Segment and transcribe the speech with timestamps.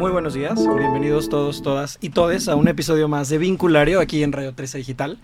[0.00, 4.22] Muy buenos días, bienvenidos todos, todas y todes a un episodio más de Vinculario aquí
[4.22, 5.18] en Radio 13 Digital.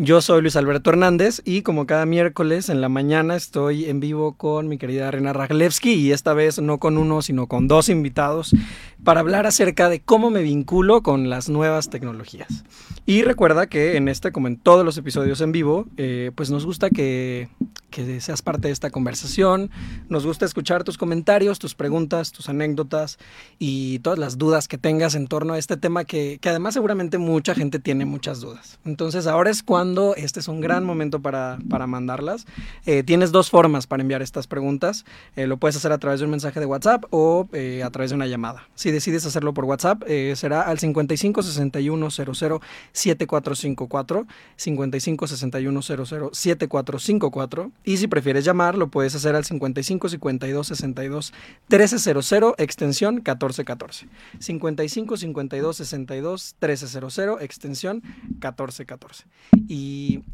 [0.00, 4.34] Yo soy Luis Alberto Hernández y como cada miércoles en la mañana estoy en vivo
[4.34, 8.54] con mi querida Rena Raglevsky y esta vez no con uno sino con dos invitados
[9.02, 12.62] para hablar acerca de cómo me vinculo con las nuevas tecnologías.
[13.06, 16.64] Y recuerda que en este, como en todos los episodios en vivo, eh, pues nos
[16.64, 17.48] gusta que,
[17.90, 19.70] que seas parte de esta conversación,
[20.08, 23.18] nos gusta escuchar tus comentarios, tus preguntas, tus anécdotas
[23.58, 27.18] y todas las dudas que tengas en torno a este tema que, que además seguramente
[27.18, 28.78] mucha gente tiene muchas dudas.
[28.84, 32.46] Entonces ahora es cuando este es un gran momento para, para mandarlas.
[32.86, 35.04] Eh, tienes dos formas para enviar estas preguntas.
[35.36, 38.10] Eh, lo puedes hacer a través de un mensaje de WhatsApp o eh, a través
[38.10, 38.68] de una llamada.
[38.74, 40.02] Si decides hacerlo por WhatsApp,
[40.34, 42.60] será al 55 61 00
[42.92, 47.72] 7454, 55 61 00 7454.
[47.84, 51.32] Y si prefieres llamar, lo puedes hacer al 55 52 62
[51.68, 54.08] 1300, extensión 1414.
[54.38, 59.24] 55 52 62 1300, extensión 1414.
[59.68, 59.77] Y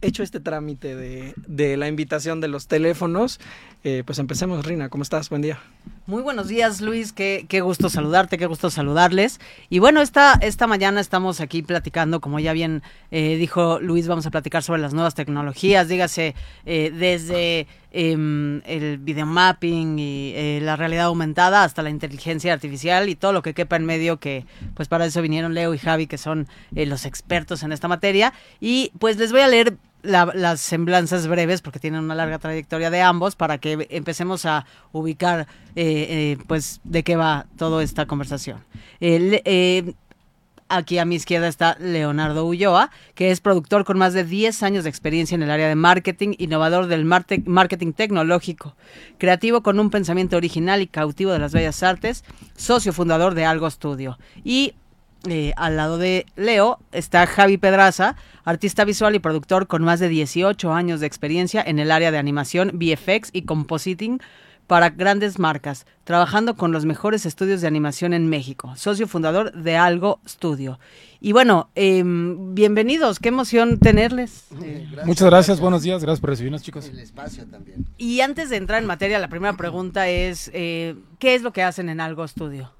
[0.01, 3.41] hecho este trámite de, de la invitación de los teléfonos,
[3.85, 4.89] eh, pues empecemos, Rina.
[4.89, 5.31] ¿Cómo estás?
[5.31, 5.59] Buen día.
[6.07, 7.15] Muy buenos días, Luis.
[7.15, 9.41] Qué, qué gusto saludarte, qué gusto saludarles.
[9.71, 14.27] Y bueno, esta, esta mañana estamos aquí platicando, como ya bien eh, dijo Luis, vamos
[14.27, 16.35] a platicar sobre las nuevas tecnologías, dígase
[16.67, 23.15] eh, desde em, el videomapping y eh, la realidad aumentada hasta la inteligencia artificial y
[23.15, 24.45] todo lo que quepa en medio, que
[24.75, 28.35] pues para eso vinieron Leo y Javi, que son eh, los expertos en esta materia.
[28.61, 32.91] Y pues les voy a leer la- las semblanzas breves, porque tienen una larga trayectoria
[32.91, 38.07] de ambos, para que empecemos a ubicar, eh, eh, pues, de qué va toda esta
[38.07, 38.59] conversación.
[39.01, 39.95] Eh,
[40.71, 44.85] Aquí a mi izquierda está Leonardo Ulloa, que es productor con más de 10 años
[44.85, 48.75] de experiencia en el área de marketing, innovador del marketing tecnológico,
[49.19, 52.25] creativo con un pensamiento original y cautivo de las bellas artes,
[52.57, 54.19] socio fundador de Algo Studio.
[54.43, 54.73] Y
[55.29, 60.09] eh, al lado de Leo está Javi Pedraza, artista visual y productor con más de
[60.09, 64.21] 18 años de experiencia en el área de animación, VFX y compositing
[64.67, 69.77] para grandes marcas, trabajando con los mejores estudios de animación en México, socio fundador de
[69.77, 70.79] Algo Studio.
[71.21, 74.47] Y bueno, em, bienvenidos, qué emoción tenerles.
[74.63, 76.87] Eh, Muchas gracias, buenos días, gracias por recibirnos chicos.
[76.87, 77.87] El espacio también.
[77.99, 81.63] y antes de entrar en materia, la primera pregunta es, eh, ¿qué es lo que
[81.63, 82.73] hacen en Algo Studio?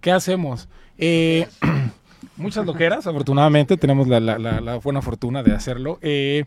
[0.00, 0.68] ¿Qué hacemos?
[0.98, 1.46] Eh,
[2.36, 5.98] muchas loqueras, afortunadamente, tenemos la, la- la- buena fortuna de hacerlo.
[6.02, 6.44] Eh,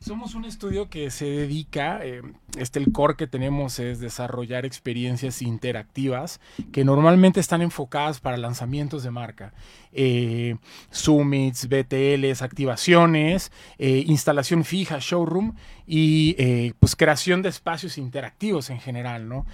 [0.00, 2.22] somos un estudio que se dedica, eh,
[2.56, 6.40] este el core que tenemos es desarrollar experiencias interactivas
[6.72, 9.52] que normalmente están enfocadas para lanzamientos de marca.
[9.92, 10.56] Eh,
[10.90, 15.54] summits, BTLs, activaciones, eh, instalación fija, showroom
[15.86, 19.46] y eh, pues creación de espacios interactivos en general, ¿no?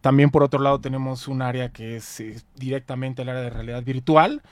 [0.00, 2.22] También por otro lado tenemos un área que es
[2.56, 4.42] directamente el área de realidad virtual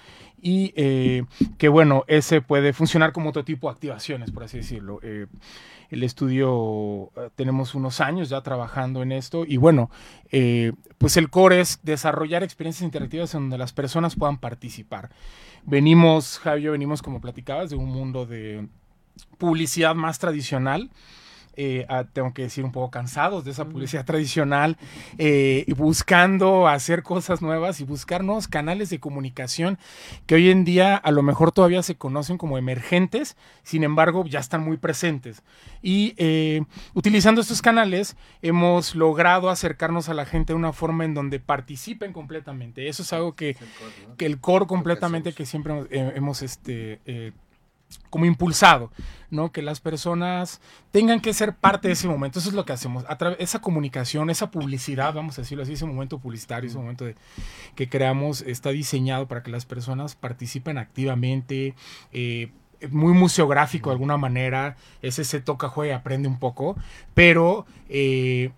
[0.41, 1.25] y eh,
[1.56, 5.00] que bueno, ese puede funcionar como otro tipo de activaciones, por así decirlo.
[5.03, 5.26] Eh,
[5.91, 9.91] el estudio, eh, tenemos unos años ya trabajando en esto y bueno,
[10.98, 15.10] pues el core es desarrollar experiencias interactivas en donde las personas puedan participar.
[15.65, 18.69] Venimos, Javi y yo venimos, como platicabas, de un mundo de
[19.38, 20.91] publicidad más tradicional.
[21.61, 24.77] Eh, ah, tengo que decir un poco cansados de esa publicidad tradicional,
[25.19, 29.77] eh, buscando hacer cosas nuevas y buscar nuevos canales de comunicación
[30.27, 34.39] que hoy en día a lo mejor todavía se conocen como emergentes, sin embargo ya
[34.39, 35.43] están muy presentes.
[35.83, 36.63] Y eh,
[36.95, 42.13] utilizando estos canales hemos logrado acercarnos a la gente de una forma en donde participen
[42.13, 42.89] completamente.
[42.89, 43.57] Eso es algo que,
[44.17, 47.33] que el core completamente que siempre hemos, eh, hemos, este, eh,
[48.10, 48.91] como impulsado,
[49.31, 49.53] ¿no?
[49.53, 50.60] Que las personas
[50.91, 52.38] tengan que ser parte de ese momento.
[52.38, 53.04] Eso es lo que hacemos.
[53.09, 57.16] A esa comunicación, esa publicidad, vamos a decirlo así, ese momento publicitario, ese momento de,
[57.75, 61.75] que creamos, está diseñado para que las personas participen activamente.
[62.12, 62.50] eh,
[62.91, 66.77] muy museográfico de alguna manera, ese se toca, juega aprende un poco,
[67.15, 68.53] pero eh,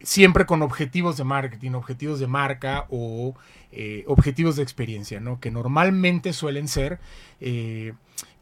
[0.00, 3.34] siempre con objetivos de marketing, objetivos de marca o
[3.72, 5.40] eh, objetivos de experiencia, ¿no?
[5.40, 7.00] Que normalmente suelen ser
[7.40, 7.92] eh,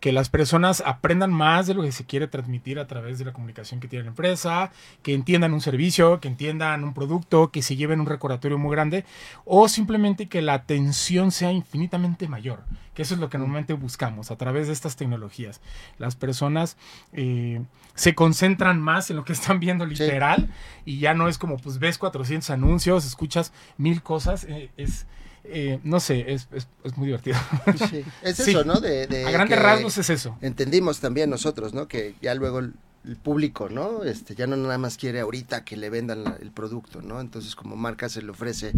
[0.04, 3.32] que las personas aprendan más de lo que se quiere transmitir a través de la
[3.32, 4.70] comunicación que tiene la empresa,
[5.02, 9.06] que entiendan un servicio, que entiendan un producto, que se lleven un recordatorio muy grande,
[9.46, 14.30] o simplemente que la atención sea infinitamente mayor, que eso es lo que normalmente buscamos
[14.30, 15.62] a través de estas tecnologías.
[15.96, 16.76] Las personas
[17.14, 17.62] eh,
[17.94, 20.50] se concentran más en lo que están viendo literal
[20.84, 25.06] y ya no es como pues ves 400 anuncios, escuchas mil cosas, eh, es...
[25.44, 27.36] eh, no sé, es, es- es muy divertido.
[27.90, 28.50] Sí, Es Sí.
[28.50, 28.80] eso, ¿no?
[28.80, 30.36] De, de A grandes rasgos es eso.
[30.40, 31.86] Entendimos también nosotros, ¿no?
[31.88, 32.74] Que ya luego el,
[33.04, 34.04] el público, ¿no?
[34.04, 37.20] Este, ya no nada más quiere ahorita que le vendan la- el producto, ¿no?
[37.20, 38.72] Entonces como marca se le ofrece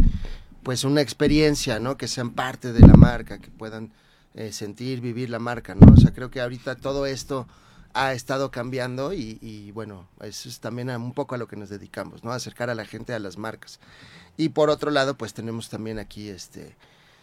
[0.62, 1.96] pues una experiencia, ¿no?
[1.96, 3.92] Que sean parte de la marca, que puedan
[4.34, 5.92] eh, sentir, vivir la marca, ¿no?
[5.92, 7.46] O sea, creo que ahorita todo esto
[7.94, 11.70] ha estado cambiando y, y, bueno, eso es también un poco a lo que nos
[11.70, 12.32] dedicamos, ¿no?
[12.32, 13.78] Acercar a la gente a las marcas.
[14.36, 16.74] Y por otro lado, pues tenemos también aquí este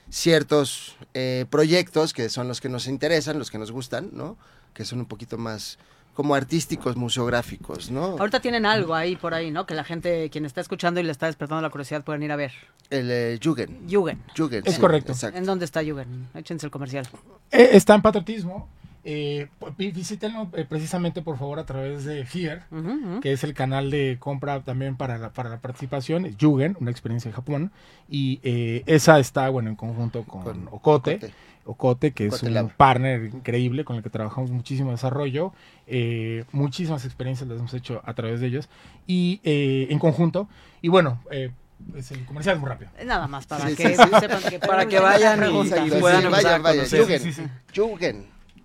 [0.10, 4.38] ciertos eh, proyectos que son los que nos interesan, los que nos gustan, ¿no?
[4.74, 5.78] Que son un poquito más
[6.14, 8.18] como artísticos, museográficos, ¿no?
[8.20, 9.66] Ahorita tienen algo ahí por ahí, ¿no?
[9.66, 12.36] Que la gente, quien está escuchando y le está despertando la curiosidad, pueden ir a
[12.36, 12.52] ver.
[12.90, 13.92] El eh, Jugend.
[13.92, 14.22] Jugend.
[14.38, 15.14] Jugend, Es sí, correcto.
[15.14, 15.38] exacto.
[15.38, 16.36] ¿En dónde está Jugend?
[16.36, 17.08] Échense el comercial.
[17.52, 18.70] Eh, está en patriotismo.
[19.06, 19.48] Eh,
[19.78, 23.20] vi- visítenlo eh, precisamente por favor a través de Here, Ujú, ujú.
[23.20, 26.90] que es el canal de compra también para la, para la participación, es Yugen, una
[26.92, 27.72] experiencia en Japón,
[28.10, 31.34] y eh, esa está, bueno, en conjunto con, Con Okote, Okote.
[31.66, 32.76] Okote, que es un Lab.
[32.78, 35.54] partner increíble con el que trabajamos muchísimo desarrollo,
[35.88, 38.70] eh, muchísimas experiencias las hemos hecho a través de ellos,
[39.06, 40.48] y eh, en conjunto,
[40.82, 41.52] y bueno, eh,
[41.96, 42.90] es el comercial es muy rápido.
[43.06, 44.10] Nada más para Sí, que sí, sí.
[44.22, 46.24] sepan que Para que vayan y- y puedan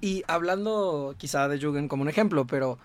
[0.00, 2.78] Y hablando quizá de Jugend como un ejemplo, pero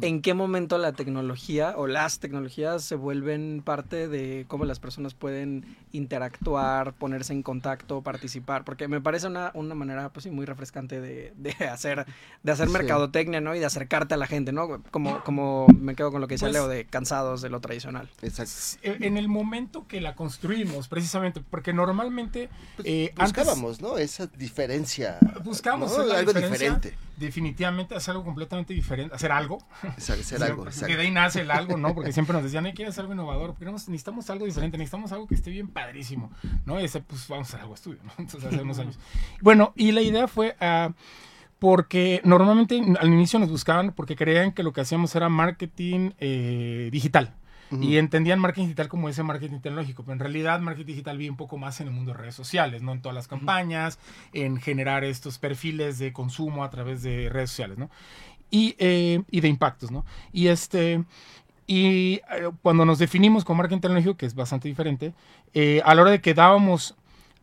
[0.00, 5.14] ¿en qué momento la tecnología o las tecnologías se vuelven parte de cómo las personas
[5.14, 8.64] pueden interactuar, ponerse en contacto, participar?
[8.64, 12.06] Porque me parece una, una manera pues sí, muy refrescante de, de hacer,
[12.42, 12.72] de hacer Sí.
[12.72, 13.54] mercadotecnia, ¿no?
[13.54, 14.82] Y de acercarte a la gente, ¿no?
[14.90, 18.08] Como, como me quedo con lo que decía Pues- Leo, de cansados de lo tradicional.
[18.22, 18.52] Exacto.
[18.82, 23.98] Eh, En el momento que la construimos, precisamente, porque normalmente Pues, eh, antes- buscábamos, ¿no?
[23.98, 25.18] Esa diferencia.
[25.44, 26.94] Buscamos algo diferente.
[27.16, 29.58] Definitivamente hacer algo completamente diferente, hacer algo.
[29.82, 30.64] Exacto, hacer algo.
[30.64, 31.94] Que de ahí nace el algo, ¿no?
[31.94, 35.26] Porque siempre nos decían, hay que hacer algo innovador, pero necesitamos algo diferente, necesitamos algo
[35.26, 36.30] que esté bien padrísimo,
[36.64, 36.80] ¿no?
[36.80, 38.12] Y ese, pues vamos a hacer algo estudio, ¿no?
[38.18, 38.98] Entonces, hace unos años.
[39.40, 40.92] Bueno, y la idea fue ah,
[41.58, 46.88] porque normalmente al inicio nos buscaban porque creían que lo que hacíamos era marketing eh,
[46.92, 47.34] digital.
[47.70, 51.36] Y entendían marketing digital como ese marketing tecnológico, pero en realidad marketing digital vive un
[51.36, 53.98] poco más en el mundo de redes sociales, no en todas las campañas,
[54.32, 57.90] en generar estos perfiles de consumo a través de redes sociales, ¿no?
[58.50, 60.04] Y, eh, y de impactos, ¿no?
[60.32, 61.04] Y este...
[61.68, 65.14] Y eh, cuando nos definimos como marketing tecnológico, que es bastante diferente,
[65.52, 66.94] eh, a la hora de que dábamos,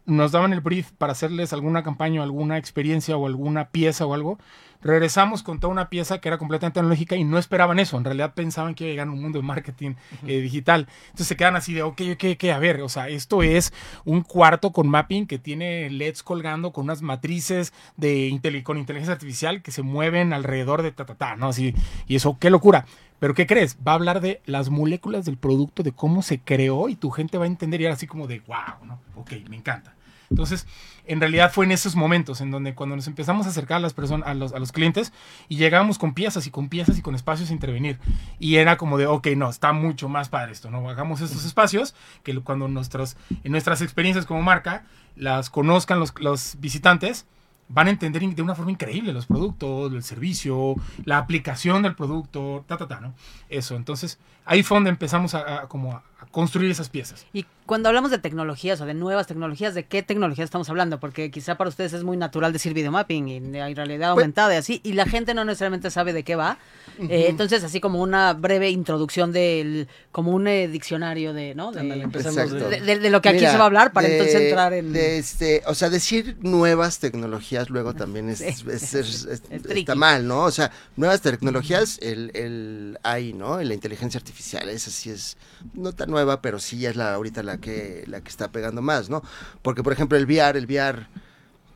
[0.06, 4.14] nos daban el brief para hacerles alguna campaña o alguna experiencia o alguna pieza o
[4.14, 4.38] algo,
[4.84, 7.98] regresamos con toda una pieza que era completamente tecnológica y no esperaban eso.
[7.98, 9.96] En realidad pensaban que iba a llegar a un mundo de marketing
[10.28, 10.88] eh, digital.
[11.06, 13.74] Entonces se quedan así de, ok, ok, ok, a ver, o sea, esto es
[14.06, 19.62] un cuarto con mapping que tiene LEDs colgando con unas matrices de con inteligencia artificial
[19.62, 21.48] que se mueven alrededor de ta, ta, ta, ¿no?
[21.48, 21.74] Así,
[22.08, 22.86] y eso, qué locura.
[23.24, 23.78] Pero ¿qué crees?
[23.88, 27.38] Va a hablar de las moléculas del producto, de cómo se creó y tu gente
[27.38, 29.00] va a entender y era así como de, wow, ¿no?
[29.16, 29.96] Ok, me encanta.
[30.30, 30.68] Entonces,
[31.06, 33.94] en realidad fue en esos momentos en donde cuando nos empezamos a acercar a las
[33.94, 35.14] personas, a los, a los clientes
[35.48, 37.98] y llegábamos con piezas y con piezas y con espacios a intervenir.
[38.40, 40.90] Y era como de, ok, no, está mucho más padre esto, ¿no?
[40.90, 43.16] Hagamos estos espacios que cuando nuestros,
[43.46, 44.84] en nuestras experiencias como marca
[45.16, 47.26] las conozcan los, los visitantes,
[47.70, 50.76] van a entender de una forma increíble los productos, el servicio,
[51.06, 53.14] la aplicación del producto, ta, ta, ta, ¿no?
[53.50, 57.26] Eso, entonces ahí fue donde empezamos a, a- como a, a construir esas piezas.
[57.34, 61.00] Y cuando hablamos de tecnologías o de nuevas tecnologías, ¿de qué tecnología estamos hablando?
[61.00, 64.58] Porque quizá para ustedes es muy natural decir videomapping y de realidad Pues- aumentada y
[64.58, 66.58] así, y la gente no necesariamente sabe de qué va.
[67.00, 71.72] Eh, entonces, así como una breve introducción del, como un eh, diccionario de, ¿no?
[71.72, 74.42] De, de- de- de- lo que aquí Mira, se va a hablar para de- entonces
[74.42, 74.94] entrar en...
[74.94, 79.64] de este, o sea, decir nuevas tecnologías luego también es, es- es- es- es- Es
[79.64, 79.80] tricky.
[79.80, 80.42] está mal, ¿no?
[80.44, 83.62] O sea, nuevas tecnologías, el, el AI, ¿no?
[83.62, 85.38] La inteligencia artificial, esa sí es
[85.74, 89.10] no tan nueva, pero sí es la ahorita la que la que está pegando más,
[89.10, 89.24] ¿no?
[89.62, 91.08] Porque por ejemplo el VR, el VR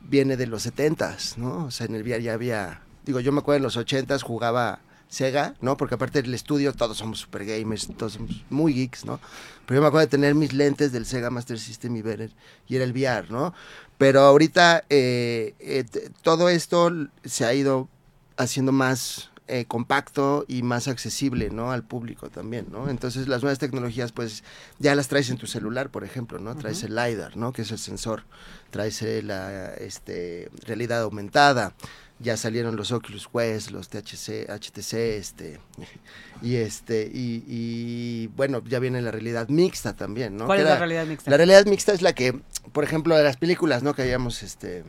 [0.02, 1.66] viene de los 70s, ¿no?
[1.66, 4.80] O sea, en el VR ya había, digo, yo me acuerdo en los 80s jugaba
[5.08, 5.76] Sega, ¿no?
[5.76, 9.20] Porque aparte del estudio todos somos super gamers, todos somos muy geeks, ¿no?
[9.66, 12.30] Pero yo me acuerdo de tener mis lentes del Sega Master System y ver
[12.66, 13.54] y era el VR, ¿no?
[13.96, 15.84] Pero ahorita eh, eh,
[16.22, 16.90] todo esto
[17.24, 17.88] se ha ido
[18.36, 21.72] haciendo más eh, compacto y más accesible, ¿no?
[21.72, 22.88] Al público también, ¿no?
[22.88, 24.44] Entonces las nuevas tecnologías, pues,
[24.78, 26.54] ya las traes en tu celular, por ejemplo, ¿no?
[26.56, 27.52] Traes el LiDAR, ¿no?
[27.52, 28.24] Que es el sensor.
[28.70, 31.74] Traes la este, realidad aumentada.
[32.20, 35.60] Ya salieron los Oculus Quest, los THC, HTC, este,
[36.42, 40.46] y este, y, y, bueno, ya viene la realidad mixta también, ¿no?
[40.46, 41.30] ¿Cuál Que es la era- realidad mixta?
[41.30, 42.40] la realidad mixta es la que,
[42.72, 43.94] por ejemplo, de las películas, ¿no?
[43.94, 44.82] Que hayamos, este,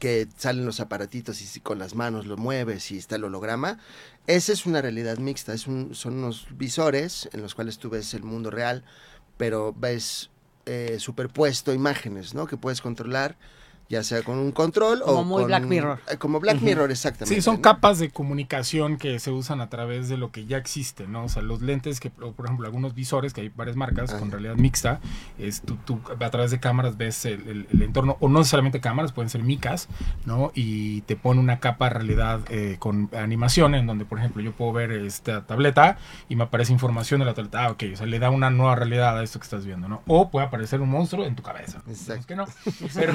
[0.00, 3.78] que salen los aparatitos y si con las manos lo mueves y está el holograma.
[4.26, 8.24] Esa es una realidad mixta, es son unos visores en los cuales tú ves el
[8.24, 8.82] mundo real,
[9.36, 10.30] pero ves
[10.66, 12.46] eh, superpuesto imágenes, ¿no?
[12.46, 13.36] Que puedes controlar
[13.90, 15.98] ya sea con un control Como o muy con- Black Mirror.
[16.10, 17.34] eh, Como Black Mirror, exactamente.
[17.34, 17.60] Sí, son ¿no?
[17.62, 21.24] capas de comunicación que se usan a través de lo que ya existe, ¿no?
[21.24, 24.30] O sea, los lentes que, o, por ejemplo, algunos visores, que hay varias marcas con
[24.30, 25.00] realidad mixta,
[25.38, 28.80] es tú, tú a través de cámaras ves el, el- el entorno, o no necesariamente
[28.80, 29.88] cámaras, pueden ser micas,
[30.24, 30.52] ¿no?
[30.54, 34.52] Y te pone una capa de realidad eh, con animación, en donde, por ejemplo, yo
[34.52, 37.64] puedo ver esta tableta y me aparece información de la tableta.
[37.64, 40.02] Ah, ok, o sea, le da una nueva realidad a esto que estás viendo, ¿no?
[40.06, 41.82] O puede aparecer un monstruo en tu cabeza.
[41.88, 42.20] Exacto.
[42.20, 42.46] Es que no.
[42.94, 43.12] Pero,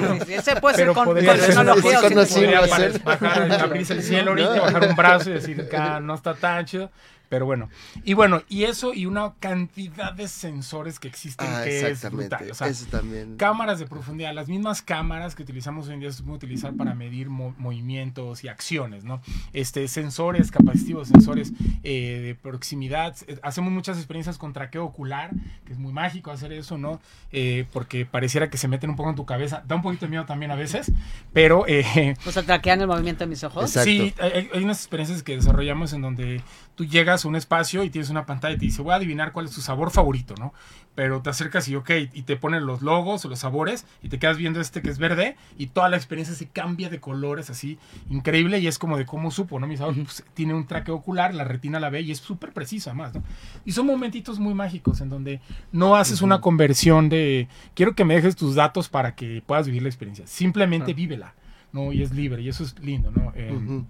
[0.66, 4.60] puede ser pero con, podría con ser- tecnología podría apare- bajar, abrirse el cielo ahorita,
[4.60, 6.90] bajar un brazo y decir que ah, no está tan chido.
[7.28, 7.68] Pero bueno,
[8.04, 12.36] y bueno, y eso y una cantidad de sensores que existen Ah, que es exactamente.
[12.36, 12.50] brutal.
[12.52, 13.36] O sea, Eso también.
[13.36, 16.94] cámaras de profundidad, las mismas cámaras que utilizamos hoy en día se pueden utilizar para
[16.94, 19.20] medir mo- movimientos y acciones, ¿no?
[19.52, 21.52] Este, sensores capacitivos, sensores
[21.82, 23.16] eh, de proximidad.
[23.26, 25.30] Eh, Hacemos muchas experiencias con traqueo ocular,
[25.64, 27.00] que es muy mágico hacer eso, ¿no?
[27.32, 29.64] Eh, porque pareciera que se meten un poco en tu cabeza.
[29.66, 30.92] Da un poquito de miedo también a veces,
[31.32, 31.64] pero...
[31.66, 33.64] eh, O sea, traquean el movimiento de mis ojos.
[33.64, 33.90] Exacto.
[33.90, 36.40] Sí, hay, hay unas experiencias que desarrollamos en donde
[36.76, 39.32] tú llegas a un espacio y tienes una pantalla y te dice, voy a adivinar
[39.32, 40.52] cuál es tu sabor favorito, ¿no?
[40.94, 44.18] Pero te acercas y, ok, y te ponen los logos o los sabores y te
[44.18, 47.78] quedas viendo este que es verde y toda la experiencia se cambia de colores así,
[48.10, 49.66] increíble y es como de cómo supo, ¿no?
[49.66, 52.90] Mi sabor pues, tiene un traqueo ocular, la retina la ve y es súper preciso
[52.90, 53.22] además, ¿no?
[53.64, 55.40] Y son momentitos muy mágicos en donde
[55.72, 59.82] no haces una conversión de, quiero que me dejes tus datos para que puedas vivir
[59.82, 61.34] la experiencia, simplemente vívela.
[61.72, 61.92] ¿no?
[61.92, 63.32] Y es libre, y eso es lindo, ¿no?
[63.34, 63.84] Eh.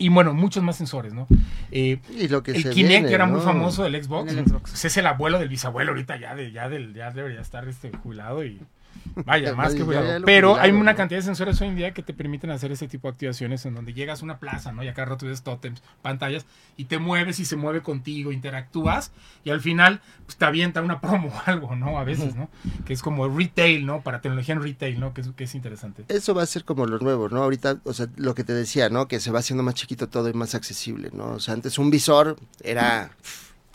[0.00, 1.28] Y bueno, muchos más sensores, ¿no?
[1.70, 3.34] Eh, Y lo que el se Kinect, viene, que era ¿no?
[3.34, 4.70] muy famoso del Xbox, el Xbox.
[4.70, 7.92] pues es el abuelo del bisabuelo ahorita ya, de, ya, del, ya debería estar este,
[8.02, 8.60] jubilado y
[9.24, 12.14] vaya, más que lo Pero hay una cantidad de sensores hoy en día que te
[12.14, 14.82] permiten hacer ese tipo de activaciones en donde llegas a una plaza, ¿no?
[14.82, 19.12] Y acá rato ves tótems, pantallas, y te mueves y se mueve contigo, interactúas,
[19.44, 21.98] y al final pues, te avienta una promo o algo, ¿no?
[21.98, 22.48] A veces, ¿no?
[22.84, 24.00] Que es como retail, ¿no?
[24.02, 25.14] Para tecnología en retail, ¿no?
[25.14, 26.04] Que es, que es interesante.
[26.08, 27.42] Eso va a ser como lo nuevo, ¿no?
[27.42, 29.08] Ahorita, o sea, lo que te decía, ¿no?
[29.08, 31.32] Que se va haciendo más chiquito todo y más accesible, ¿no?
[31.32, 33.10] O sea, antes un visor era...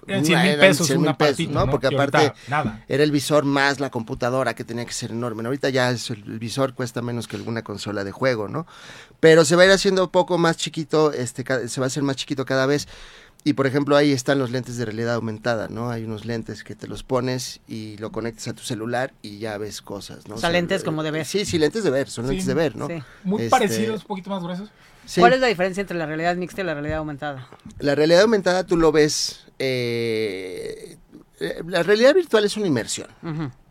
[0.08, 1.66] Eran 100 mil pesos 100 un mil aparatito, ¿no?
[1.66, 1.72] ¿no?
[1.72, 2.84] Porque aparte nada.
[2.88, 5.44] era el visor más la computadora que tenía que ser enorme.
[5.44, 5.50] ¿no?
[5.50, 8.68] Ahorita ya es el, el visor cuesta menos que alguna consola de juego, ¿no?
[9.20, 12.04] Pero se va a ir haciendo un poco más chiquito, este, se va a hacer
[12.04, 12.88] más chiquito cada vez.
[13.48, 15.92] Y por ejemplo, ahí están los lentes de realidad aumentada, ¿no?
[15.92, 19.56] Hay unos lentes que te los pones y lo conectas a tu celular y ya
[19.60, 20.34] ves cosas, ¿no?
[20.34, 21.26] O sea, lentes como de ver.
[21.28, 22.88] Sí, sí, lentes de ver, son Sí, lentes de ver, ¿no?
[22.88, 23.04] sí.
[23.24, 24.72] Muy Este, parecidos, un poquito más gruesos.
[25.06, 25.22] Sí.
[25.22, 27.48] ¿Cuál es la diferencia entre la realidad mixta y la realidad aumentada?
[27.78, 29.45] La realidad aumentada tú lo ves.
[29.60, 30.98] Eh,
[31.40, 33.08] eh, la realidad virtual es una inmersión.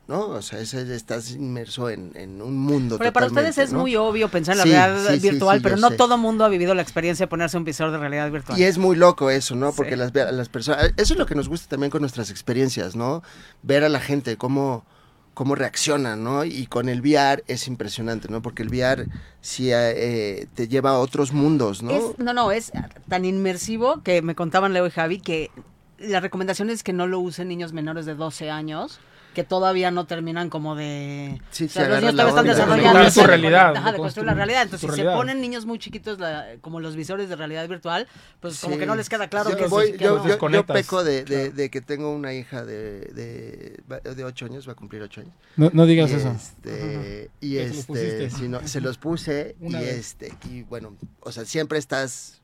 [0.06, 0.26] ¿no?
[0.28, 2.98] O sea, es- es- estás inmerso en, en un mundo.
[2.98, 3.78] Pero para ustedes es ¿no?
[3.80, 5.96] muy obvio pensar en la Sí, realidad sí, virtual, sí, pero no sé.
[5.96, 8.60] todo mundo ha vivido la experiencia de ponerse un visor de realidad virtual.
[8.60, 9.72] Y es muy loco eso, ¿no?
[9.72, 10.92] Porque las, las personas.
[10.98, 13.22] Eso es lo que nos gusta también con nuestras experiencias, ¿no?
[13.62, 14.84] Ver a la gente cómo
[15.32, 16.44] cómo reaccionan, ¿no?
[16.44, 18.40] Y con el VR es impresionante, ¿no?
[18.42, 19.06] Porque el VR
[19.40, 21.90] sí eh, te lleva a otros mundos, ¿no?
[21.90, 22.70] Es- no, no, es
[23.08, 25.50] tan inmersivo que me contaban Leo y Javi que
[25.98, 29.00] la recomendación es que no lo usen niños menores de 12 años
[29.34, 31.40] que todavía no terminan como de...
[31.50, 33.00] Sí, o sea, los niños todavía están desarrollando.
[33.00, 34.62] De su realidad, Ajá, de de construir la realidad.
[34.62, 38.06] Entonces, si se ponen niños muy chiquitos la- como los visores de realidad virtual,
[38.38, 40.28] pues como que no les queda claro yo, que voy- sí, que yo, no.
[40.28, 41.50] yo- yo peco de, de- claro.
[41.50, 45.34] de que tengo una hija de, de, de 8 años, va a cumplir 8 años.
[45.56, 46.30] No, no digas y eso.
[46.30, 49.98] Este, y este, si no, se los puse y vez.
[49.98, 52.40] este, y bueno, o sea, siempre estás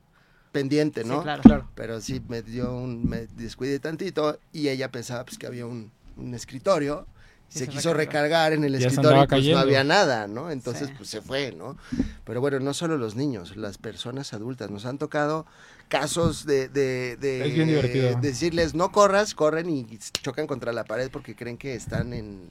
[0.51, 1.23] pendiente, Sí, ¿no?
[1.23, 1.41] claro.
[1.43, 1.69] Claro.
[1.75, 5.91] Pero sí me dio un, me descuidé tantito y ella pensaba pues que había un,
[6.17, 7.07] un escritorio.
[7.49, 8.27] Y Se se quiso recargó.
[8.27, 10.51] recargar en el Ya escritorio y pues no había nada, ¿no?
[10.51, 10.93] Entonces Sí.
[10.97, 11.75] pues se fue, ¿no?
[12.23, 14.71] Pero bueno, no solo los niños, las personas adultas.
[14.71, 15.45] Nos han tocado
[15.91, 18.17] casos de, de, de Es bien divertido.
[18.21, 19.85] decirles no corras, corren y
[20.23, 22.49] chocan contra la pared porque creen que están en,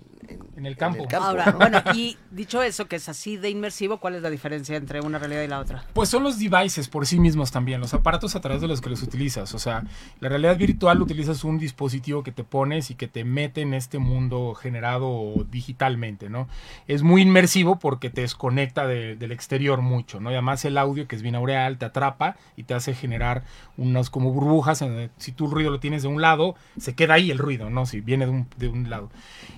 [0.56, 1.08] En el campo.
[1.18, 1.56] Ahora, ¿no?
[1.56, 5.18] bueno, y dicho eso, que es así de inmersivo, ¿cuál es la diferencia entre una
[5.18, 5.86] realidad y la otra?
[5.94, 8.90] Pues son los devices por sí mismos también, los aparatos a través de los que
[8.90, 9.54] los utilizas.
[9.54, 9.84] O sea,
[10.20, 13.98] la realidad virtual utilizas un dispositivo que te pones y que te mete en este
[13.98, 16.46] mundo generado digitalmente, ¿no?
[16.88, 20.30] Es muy inmersivo porque te desconecta de- del exterior mucho, ¿no?
[20.30, 23.29] Y además el audio, que es binaural, te atrapa y te hace generar
[23.76, 24.84] unas como burbujas.
[25.16, 27.86] si tú el ruido lo tienes de un lado, se queda ahí el ruido, ¿no?
[27.86, 29.10] Si viene de un, de un lado.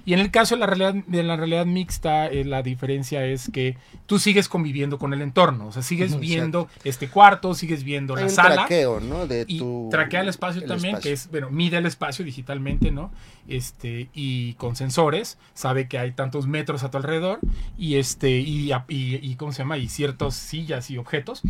[0.05, 3.51] Y en el caso de la realidad, de la realidad mixta, eh, la diferencia es
[3.51, 3.77] que
[4.07, 5.67] tú sigues conviviendo con el entorno.
[5.69, 6.21] O sea, sigues Exacto.
[6.27, 8.55] viendo este cuarto, sigues viendo Hay la un sala.
[8.55, 9.27] traqueo, ¿no?
[9.27, 11.11] De Y tu, traquea el espacio el también, espacio.
[11.11, 13.11] que es, bueno, mide el espacio digitalmente, ¿no?
[13.49, 17.41] Este, y con sensores, sabe que hay tantos metros a tu alrededor,
[17.77, 19.79] y este, y, y, y ¿cómo se llama?
[19.79, 21.43] Y ciertas sillas y objetos.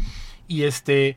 [0.49, 1.17] Y este,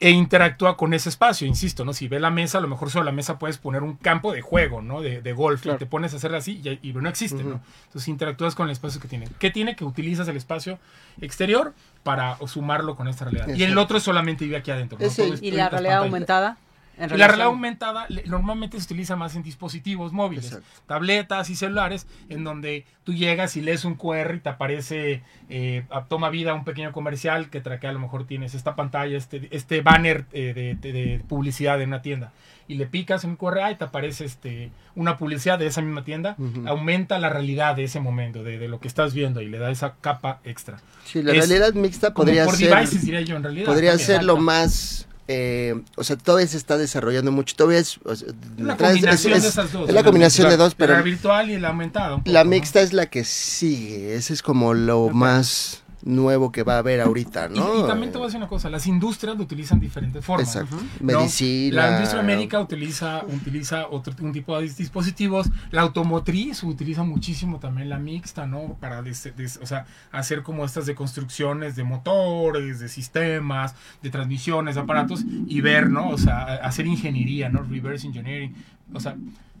[0.00, 1.92] e interactúa con ese espacio, insisto, ¿no?
[1.92, 4.42] Si ve la mesa, a lo mejor sobre la mesa puedes poner un campo de
[4.42, 5.00] juego, ¿no?
[5.00, 5.76] De, de golf, Claro.
[5.76, 7.42] y te pones a hacer así y, y no existe.
[7.42, 7.60] ¿no?
[7.86, 9.28] Entonces interactúas con el espacio que tiene.
[9.40, 9.74] ¿Qué tiene?
[9.74, 10.78] Que utilizas el espacio
[11.20, 11.74] exterior
[12.04, 13.48] para sumarlo con esta realidad.
[13.56, 14.98] Y el otro solamente vive aquí adentro.
[15.00, 15.04] ¿no?
[15.06, 16.06] Ese- Todo es- ¿Y la realidad pantalla.
[16.06, 16.56] aumentada?
[16.98, 20.66] En Y la realidad aumentada normalmente se utiliza más en dispositivos móviles, Exacto.
[20.86, 25.84] tabletas y celulares, en donde tú llegas y lees un QR y te aparece, eh,
[26.08, 29.48] toma vida un pequeño comercial que trae que a lo mejor tienes esta pantalla, este,
[29.52, 32.32] este banner eh, de, de- de publicidad en una tienda.
[32.66, 36.04] Y le picas en el QR y te aparece este, una publicidad de esa misma
[36.04, 36.36] tienda.
[36.66, 39.70] Aumenta la realidad de ese momento, de, de lo que estás viendo y le da
[39.70, 40.78] esa capa extra.
[41.06, 43.64] Sí, la Es realidad mixta podría por ser, devices, diría yo, en realidad.
[43.66, 44.06] podría también.
[44.06, 48.28] ser lo más, eh, o sea, todavía se está desarrollando mucho, todavía es, o sea,
[48.58, 49.88] Una detrás- es- combinación es- de esas dos.
[49.88, 50.04] es la ¿no?
[50.06, 52.08] combinación de dos, La pero virtual y la aumentada.
[52.10, 52.44] la poco, ¿no?
[52.46, 55.12] mixta es la que sigue, ese es como lo Ok.
[55.12, 57.84] más nuevo que va a haber ahorita, ¿no?
[57.84, 60.48] Y, también te voy a decir una cosa, las industrias lo utilizan diferentes formas.
[60.56, 60.76] Exacto.
[61.00, 61.82] Medicina.
[61.86, 65.48] La industria médica utiliza, utiliza otro un tipo de dis- dispositivos.
[65.70, 68.76] La automotriz utiliza muchísimo también la mixta, ¿no?
[68.80, 74.10] Para des- des- o sea, hacer como estas de construcciones de motores, de sistemas, de
[74.10, 76.08] transmisiones, de aparatos y ver, ¿no?
[76.08, 77.62] O sea, hacer ingeniería, ¿no?
[77.62, 78.54] Reverse engineering.
[78.94, 79.14] O sea,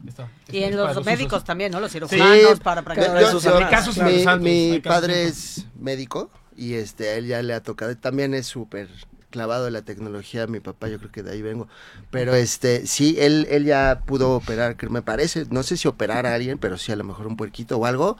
[0.06, 0.28] está.
[0.50, 1.04] Y en los usos.
[1.04, 1.80] médicos también, ¿no?
[1.80, 3.58] Los cirujanos para practicar yo- yo-
[3.96, 4.40] mi, interesantes,
[4.72, 8.88] mi padre es médico y este a él ya le ha tocado, también es súper
[9.30, 11.68] clavado en la tecnología, mi papá yo creo que de ahí vengo,
[12.10, 16.24] pero este sí, él, él ya pudo operar, que me parece, no sé si operar
[16.26, 18.16] a alguien, pero sí a lo mejor un puerquito o algo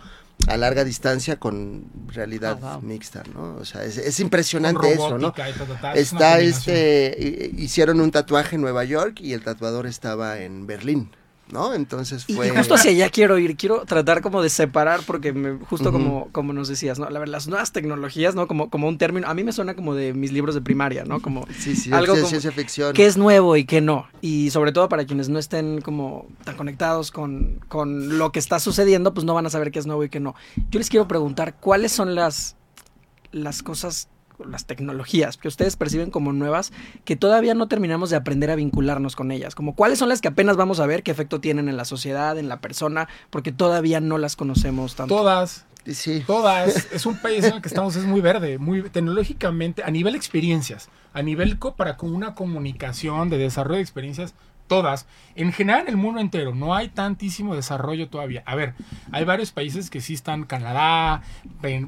[0.47, 2.83] a larga distancia con realidad Ah, wow.
[2.83, 3.57] mixta, ¿no?
[3.57, 5.29] O sea, es, es impresionante eso, ¿no?
[5.95, 7.17] es Está este,
[7.57, 11.11] hi- hicieron un tatuaje en Nueva York y el tatuador estaba en Berlín,
[11.51, 11.75] ¿no?
[11.75, 12.49] Entonces fue...
[12.49, 16.29] y justo hacia allá quiero ir, quiero tratar como de separar, porque me- justo como,
[16.33, 17.09] como nos decías, ¿no?
[17.11, 18.47] La, las nuevas tecnologías, ¿no?
[18.47, 21.21] Como, como un término, a mí me suena como de mis libros de primaria, ¿no?
[21.21, 22.93] Como Sí, sí, algo como- ciencia ficción.
[22.93, 24.07] qué es nuevo y qué no.
[24.21, 28.59] Y sobre todo para quienes no estén como tan conectados con, con lo que está
[28.61, 30.35] sucediendo, pues no van a saber qué es nuevo y qué no.
[30.71, 32.57] Yo les quiero preguntar, ¿cuáles son las,
[33.33, 34.09] las cosas,
[34.47, 36.73] las tecnologías que ustedes perciben como nuevas
[37.05, 39.55] que todavía no terminamos de aprender a vincularnos con ellas?
[39.55, 42.39] Como cuáles son las que apenas vamos a ver qué efecto tienen en la sociedad,
[42.39, 45.17] en la persona, porque todavía no las conocemos tanto.
[45.17, 46.23] Todas, Sí.
[46.27, 46.87] Todas.
[46.93, 50.91] Es un país en el que estamos, es muy verde, muy tecnológicamente, a nivel experiencias,
[51.15, 54.35] a nivel co- para con una comunicación de desarrollo de experiencias,
[54.69, 55.07] todas.
[55.35, 58.43] En general, en el mundo entero, no hay tantísimo desarrollo todavía.
[58.47, 58.75] A ver,
[59.11, 61.23] hay varios países que sí están, Canadá,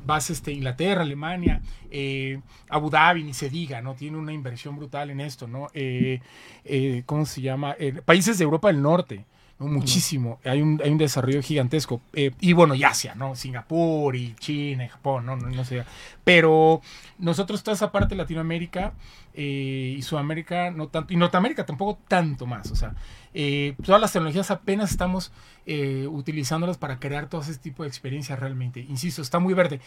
[0.05, 3.95] vas este, Inglaterra, Alemania, eh, Abu Dhabi, ni se diga, ¿no?
[3.95, 5.69] Tiene una inversión brutal en esto, ¿no?
[5.75, 6.21] Eh,
[6.64, 7.77] eh, ¿Cómo se llama?
[7.79, 9.25] Eh, países de Europa del Norte.
[9.66, 9.73] ¿No?
[9.75, 10.40] Muchísimo.
[10.44, 12.01] Hay, un, hay un desarrollo gigantesco.
[12.14, 13.35] Eh, y bueno, y Asia, ¿no?
[13.37, 15.37] Singapur y China y Japón, ¿no?
[15.37, 15.85] No, no sé.
[16.25, 16.81] Pero
[17.18, 18.94] nosotros toda esa parte de Latinoamérica
[19.35, 22.70] eh, y Sudamérica no tanto, y Norteamérica tampoco tanto más.
[22.70, 22.94] O sea,
[23.35, 25.31] eh, todas las tecnologías apenas estamos
[25.66, 28.81] eh, utilizándolas para crear todo ese tipo de experiencias realmente.
[28.88, 29.81] Insisto, está muy verde.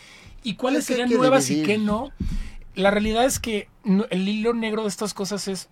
[0.44, 2.12] ¿Y cuáles Es que hay serían nuevas y qué no?
[2.76, 5.70] La realidad es que no- el hilo negro de estas cosas es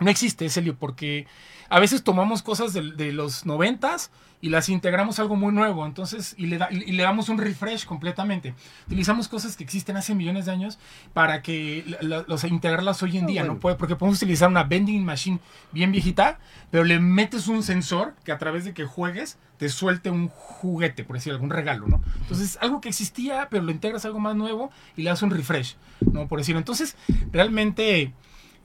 [0.00, 1.26] no existe ese lío porque
[1.68, 5.86] a veces tomamos cosas de, de los noventas y las integramos a algo muy nuevo,
[5.86, 8.54] entonces, y le, da- y le damos un refresh completamente.
[8.86, 10.78] Utilizamos cosas que existen hace millones de años
[11.14, 13.54] para que la- los integrarlas hoy en Ah, día, bueno.
[13.54, 13.60] ¿no?
[13.60, 15.38] Puede- Porque podemos utilizar una vending machine
[15.72, 16.38] bien viejita,
[16.70, 21.04] pero le metes un sensor que a través de que juegues te suelte un juguete,
[21.04, 22.02] por decir algún regalo, ¿no?
[22.20, 25.30] Entonces, algo que existía, pero lo integras a algo más nuevo y le das un
[25.30, 25.76] refresh,
[26.12, 26.28] ¿no?
[26.28, 26.58] Por decirlo.
[26.58, 26.96] Entonces,
[27.32, 28.12] realmente,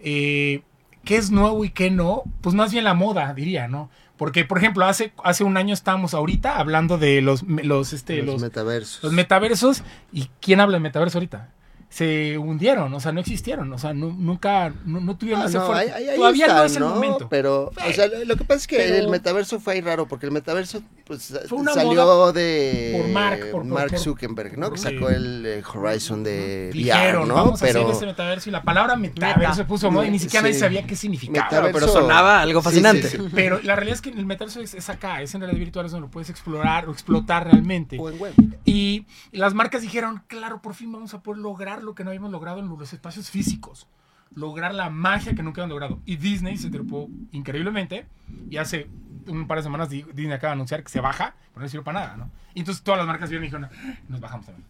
[0.01, 0.61] eh,
[1.09, 2.21] ¿qué es nuevo y qué no?
[2.41, 3.89] Pues más bien la moda, diría, ¿no?
[4.15, 8.33] Porque, por ejemplo, hace, hace un año estábamos ahorita hablando de los, los, este, los,
[8.33, 9.03] los, metaversos.
[9.03, 9.81] los metaversos.
[10.13, 11.49] ¿Y quién habla de metaverso ahorita?
[11.91, 15.57] Se hundieron, o sea, no existieron, o sea, nu- nunca, no, no tuvieron Ah, ese
[15.57, 15.91] no, fuerte.
[15.91, 17.27] ahí- ahí Todavía no es el momento.
[17.29, 20.27] Pero, o sea, lo, que pasa es que Pero- el metaverso fue ahí raro, porque
[20.27, 21.33] el metaverso pues,
[21.73, 24.69] salió de por Mark, por- por- Mark por- Zuckerberg, ¿no?
[24.71, 24.83] Que Sí.
[24.83, 27.33] sacó el eh, Horizon de Dijeron, VR, ¿no?
[27.33, 29.53] vamos a Pero hacer este metaverso y la palabra metaverso Meta.
[29.55, 30.51] se puso moda y ni siquiera Sí.
[30.51, 31.49] nadie sabía qué significaba.
[31.49, 33.07] Metaverso- pero sonaba algo Sí, fascinante.
[33.09, 33.23] sí, sí.
[33.33, 35.91] Pero la realidad es que el metaverso es, es acá, es en realidad virtual, es
[35.91, 37.97] donde lo puedes explorar o explotar realmente.
[37.99, 38.33] o en web.
[38.65, 42.31] Y las marcas dijeron, claro, por fin vamos a poder lograr lo que no habíamos
[42.31, 43.87] logrado en los espacios físicos.
[44.35, 45.99] Lograr la magia que nunca habían logrado.
[46.05, 48.05] Y Disney se trepó increíblemente.
[48.49, 48.87] Y hace
[49.27, 51.83] un par de semanas Di- Disney acaba de anunciar que se baja, pero no sirve
[51.83, 52.31] para nada, ¿no?
[52.53, 54.65] Y entonces todas las marcas vieron y dijeron, "Ah, nos bajamos también.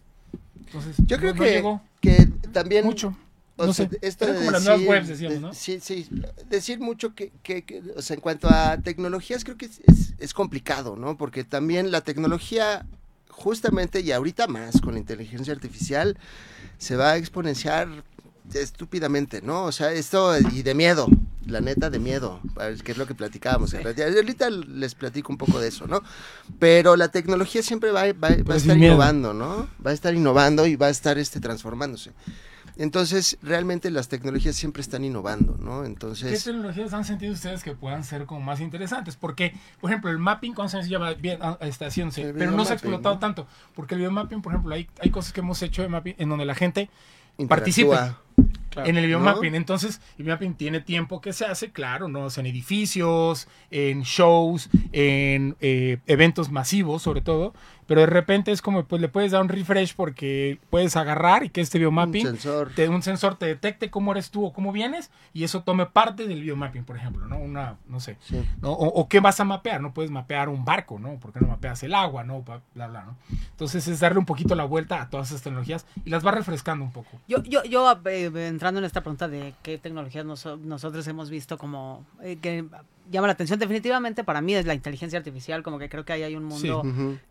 [0.66, 2.84] Entonces, Yo creo no- no que, llegó que también...
[2.84, 3.16] mucho.
[3.56, 5.52] o no sea, sé, esto de como las nuevas decir- webs, decíamos, de- ¿no?
[5.52, 6.08] Sí, sí.
[6.48, 10.14] Decir mucho que, que- que, o sea, en cuanto a tecnologías, creo que es, es-
[10.18, 11.18] es complicado, ¿no?
[11.18, 12.86] Porque también la tecnología,
[13.28, 16.16] justamente y ahorita más con la inteligencia artificial,
[16.80, 17.88] se va a exponenciar
[18.54, 19.64] estúpidamente, ¿no?
[19.64, 21.08] O sea, esto y de miedo,
[21.46, 22.40] la neta de miedo,
[22.82, 23.74] que es lo que platicábamos.
[23.74, 26.02] Ahorita les platico un poco de eso, ¿no?
[26.58, 29.68] Pero la tecnología siempre va, va, va a estar innovando, ¿no?
[29.84, 32.12] Va a estar innovando y va a estar este, transformándose.
[32.76, 35.84] Entonces, realmente las tecnologías siempre están innovando, ¿no?
[35.84, 36.30] Entonces...
[36.30, 39.16] ¿Qué tecnologías han sentido ustedes que puedan ser como más interesantes?
[39.16, 42.32] Porque, por ejemplo, el mapping, ¿cuántos años lleva bien ah, está haciéndose?
[42.32, 43.46] Pero no se ha explotado tanto.
[43.74, 46.28] Porque el video mapping, por ejemplo, hay, hay cosas que hemos hecho de mapping en
[46.28, 46.90] donde la gente
[47.48, 48.18] participa
[48.76, 49.54] en el biomapping.
[49.54, 52.28] Entonces, el biomapping tiene tiempo que se hace, claro, ¿no?
[52.34, 57.54] en edificios, en shows, en eh, eventos masivos, sobre todo.
[57.90, 61.48] Pero de repente es como, pues le puedes dar un refresh porque puedes agarrar y
[61.48, 64.70] que este biomapping, un sensor, te, un sensor te detecte cómo eres tú o cómo
[64.70, 67.38] vienes y eso tome parte del biomapping, por ejemplo, ¿no?
[67.38, 68.16] Una, no sé.
[68.62, 71.18] O, qué vas a mapear, no puedes mapear un barco, ¿no?
[71.18, 72.42] Porque no mapeas el agua, ¿no?
[72.42, 73.16] Bla, bla, ¿no?
[73.50, 76.84] Entonces es darle un poquito la vuelta a todas esas tecnologías y las va refrescando
[76.84, 77.18] un poco.
[77.26, 82.04] Yo, yo, yo eh, entrando en esta pregunta de qué tecnologías nosotros hemos visto como
[82.22, 82.66] eh, que
[83.10, 86.22] llama la atención definitivamente para mí es la inteligencia artificial, como que creo que ahí
[86.22, 86.82] hay un mundo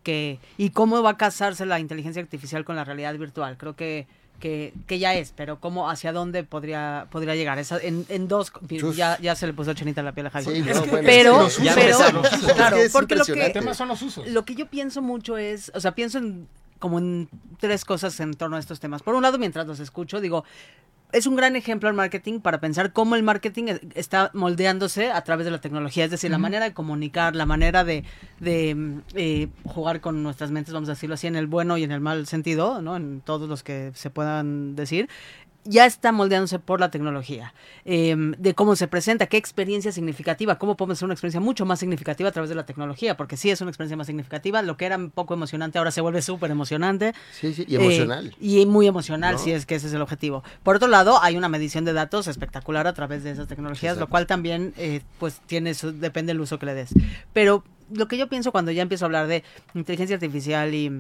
[0.04, 0.40] que...
[0.58, 4.08] Y cómo va a casarse la inteligencia artificial con la realidad virtual, creo que...
[4.40, 7.60] Que, que ya es, pero cómo, hacia dónde podría, podría llegar.
[7.60, 8.54] Esa, en, en dos,
[8.96, 10.64] ya, ya se le puso chenita la piel a Javi.
[10.64, 11.50] pero, pero,
[12.56, 14.26] claro, porque lo que, son los usos.
[14.30, 16.48] lo que yo pienso mucho es, o sea, pienso en
[16.80, 19.04] como en tres cosas en torno a estos temas.
[19.04, 20.46] Por un lado, mientras los escucho, digo,
[21.12, 25.46] es un gran ejemplo al marketing para pensar cómo el marketing está moldeándose a través
[25.46, 28.04] de la tecnología, es decir, la manera de comunicar, la manera de,
[28.40, 31.92] de eh, jugar con nuestras mentes, vamos a decirlo así, en el bueno y en
[31.92, 32.96] el mal sentido, ¿no?
[32.96, 35.10] En todos los que se puedan decir,
[35.70, 37.54] ya está moldeándose por la tecnología,
[37.86, 41.80] em, de cómo se presenta, qué experiencia significativa, cómo podemos hacer una experiencia mucho más
[41.80, 44.86] significativa a través de la tecnología, porque sí es una experiencia más significativa, lo que
[44.86, 47.14] era un poco emocionante ahora se vuelve súper emocionante.
[47.32, 48.28] Sí, sí, y emocional.
[48.28, 50.44] Eh, y muy emocional, si es que ese es el objetivo.
[50.64, 54.10] Por otro lado, hay una medición de datos espectacular a través de esas tecnologías, lo
[54.10, 56.90] cual también, eh, pues, tiene su, depende del uso que le des.
[57.32, 59.44] Pero lo que yo pienso cuando ya empiezo a hablar de
[59.76, 60.92] inteligencia artificial y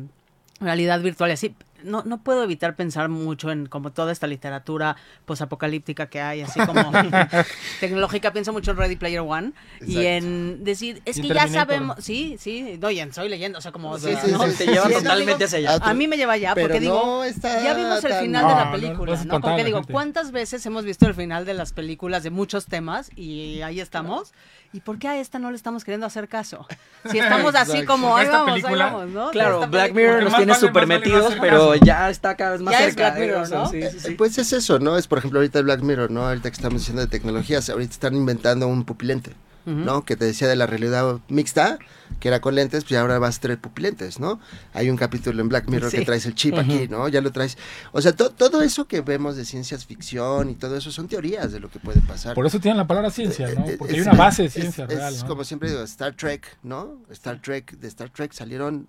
[0.59, 4.95] realidad virtual y así, no, no puedo evitar pensar mucho en como toda esta literatura
[5.25, 6.91] posapocalíptica que hay, así como
[7.79, 9.53] tecnológica, pienso mucho en Ready Player One
[9.85, 13.61] y en decir, es que ya sabemos, sí, sí, no, y en Soy Leyendo, o
[13.61, 15.79] sea, como sí, sí, te lleva totalmente hacia allá.
[15.81, 19.41] A mí me lleva allá, porque digo, ya vimos el final de la película, ¿no?
[19.41, 23.61] Porque digo, ¿cuántas veces hemos visto el final de las películas de muchos temas y
[23.61, 24.33] ahí estamos?
[24.71, 26.67] ¿Y por qué a esta no le estamos queriendo hacer caso?
[27.09, 29.31] Si estamos así como, ahí vamos, ahí vamos, ¿no?
[29.31, 32.89] Claro, Black Mirror nos tiene súper metidos, pero ya está cada vez más ya cerca.
[32.89, 33.69] Es Black Mirror, ¿no?
[33.69, 34.11] Sí, sí, sí.
[34.11, 34.97] Pues es eso, ¿no?
[34.97, 36.27] Es, por ejemplo, ahorita Black Mirror, ¿no?
[36.27, 39.33] Ahorita que estamos diciendo de tecnologías, ahorita están inventando un pupilente.
[39.65, 40.03] ¿No?
[40.03, 41.79] Que te decía de la realidad mixta,
[42.19, 44.39] que era con lentes, pues ahora vas a traer pupilentes, ¿no?
[44.73, 47.07] Hay un capítulo en Black Mirror que traes el chip aquí, ¿no?
[47.07, 47.57] Ya lo traes.
[47.91, 51.59] O sea, todo eso que vemos de ciencias ficción y todo eso son teorías de
[51.59, 52.35] lo que puede pasar.
[52.35, 53.67] Por eso tienen la palabra ciencia, ¿no?
[53.67, 56.97] Eh, Porque hay una base de ciencia real, es como siempre digo, Star Trek, ¿no?
[57.11, 58.87] Star Trek, de Star Trek salieron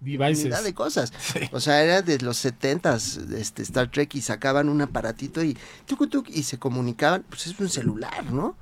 [0.00, 1.12] devices de cosas.
[1.52, 2.98] O sea, era de los 70
[3.36, 7.68] este Star Trek y sacaban un aparatito y tuc, y se comunicaban, pues es un
[7.68, 8.56] celular, ¿no?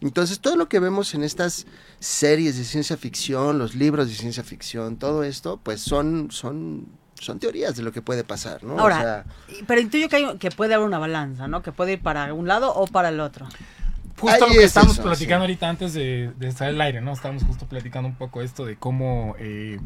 [0.00, 1.66] Entonces, todo lo que vemos en estas
[1.98, 6.86] series de ciencia ficción, los libros de ciencia ficción, todo esto, pues son, son,
[7.18, 8.78] son teorías de lo que puede pasar, ¿no?
[8.78, 9.24] Ahora,
[9.66, 11.62] pero intuyo que, que puede haber una balanza, ¿no?
[11.62, 13.48] Que puede ir para un lado o para el otro.
[14.20, 17.12] Justo lo que estamos platicando ahorita antes de, de, estar el aire, ¿no?
[17.12, 19.34] Estamos justo platicando un poco esto de cómo...
[19.38, 19.78] Eh,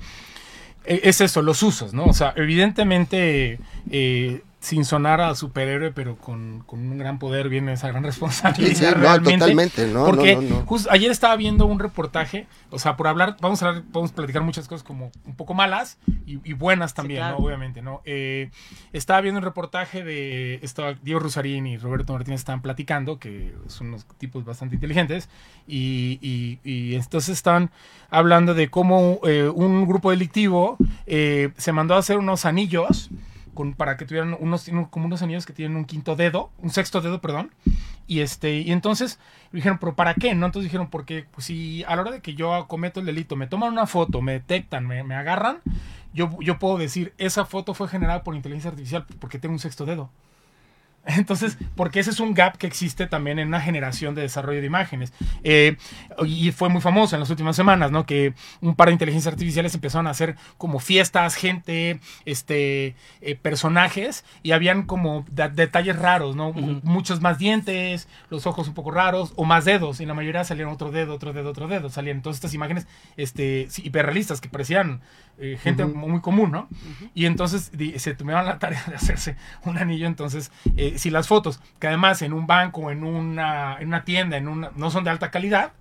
[0.84, 2.04] e, es eso, los usos, ¿no?
[2.04, 3.58] O sea, evidentemente...
[3.90, 8.94] Eh, sin sonar a superhéroe, pero con, un gran poder viene esa gran responsabilidad.
[8.94, 13.60] realmente, totalmente, no, Porque justo ayer estaba viendo un reportaje, o sea, por hablar, vamos
[13.62, 17.38] a hablar, vamos a platicar muchas cosas como un poco malas y, buenas también, ¿no?
[17.38, 18.02] Obviamente, ¿no?
[18.04, 18.50] Eh,
[18.92, 23.88] estaba viendo un reportaje de estaba Diego Rusarín y Roberto Martínez estaban platicando, que son
[23.88, 25.28] unos tipos bastante inteligentes,
[25.66, 26.20] y,
[26.62, 27.70] y, entonces están
[28.10, 33.10] hablando de cómo eh, un grupo delictivo eh, se mandó a hacer unos anillos
[33.76, 37.20] para que tuvieran unos, como unos anillos que tienen un quinto dedo, un sexto dedo,
[37.20, 37.50] perdón.
[38.06, 39.18] Y este, y entonces
[39.52, 40.34] dijeron, pero ¿para qué?
[40.34, 40.46] ¿No?
[40.46, 43.46] Entonces dijeron, porque pues, si a la hora de que yo cometo el delito, me
[43.46, 45.58] toman una foto, me detectan, me, me agarran,
[46.12, 49.86] yo, yo puedo decir, esa foto fue generada por inteligencia artificial porque tengo un sexto
[49.86, 50.10] dedo.
[51.16, 54.66] Entonces, porque ese es un gap que existe también en una generación de desarrollo de
[54.66, 55.12] imágenes.
[55.42, 55.76] Eh,
[56.24, 58.06] y fue muy famoso en las últimas semanas, ¿no?
[58.06, 64.24] Que un par de inteligencias artificiales empezaron a hacer como fiestas, gente, este, eh, personajes,
[64.44, 66.52] y habían como detalles raros, ¿no?
[66.52, 70.72] Muchos más dientes, los ojos un poco raros, o más dedos, y la mayoría salieron
[70.72, 71.90] otro dedo, otro dedo, otro dedo.
[71.90, 72.86] Salían todas estas imágenes
[73.16, 75.00] este, hiperrealistas que parecían
[75.38, 76.68] eh, gente muy común, ¿no?
[77.14, 81.60] Y entonces se tomaron la tarea de hacerse un anillo, entonces eh, si las fotos,
[81.78, 85.10] que además en un banco, en una, en una tienda, en una, no son de
[85.10, 85.72] alta calidad,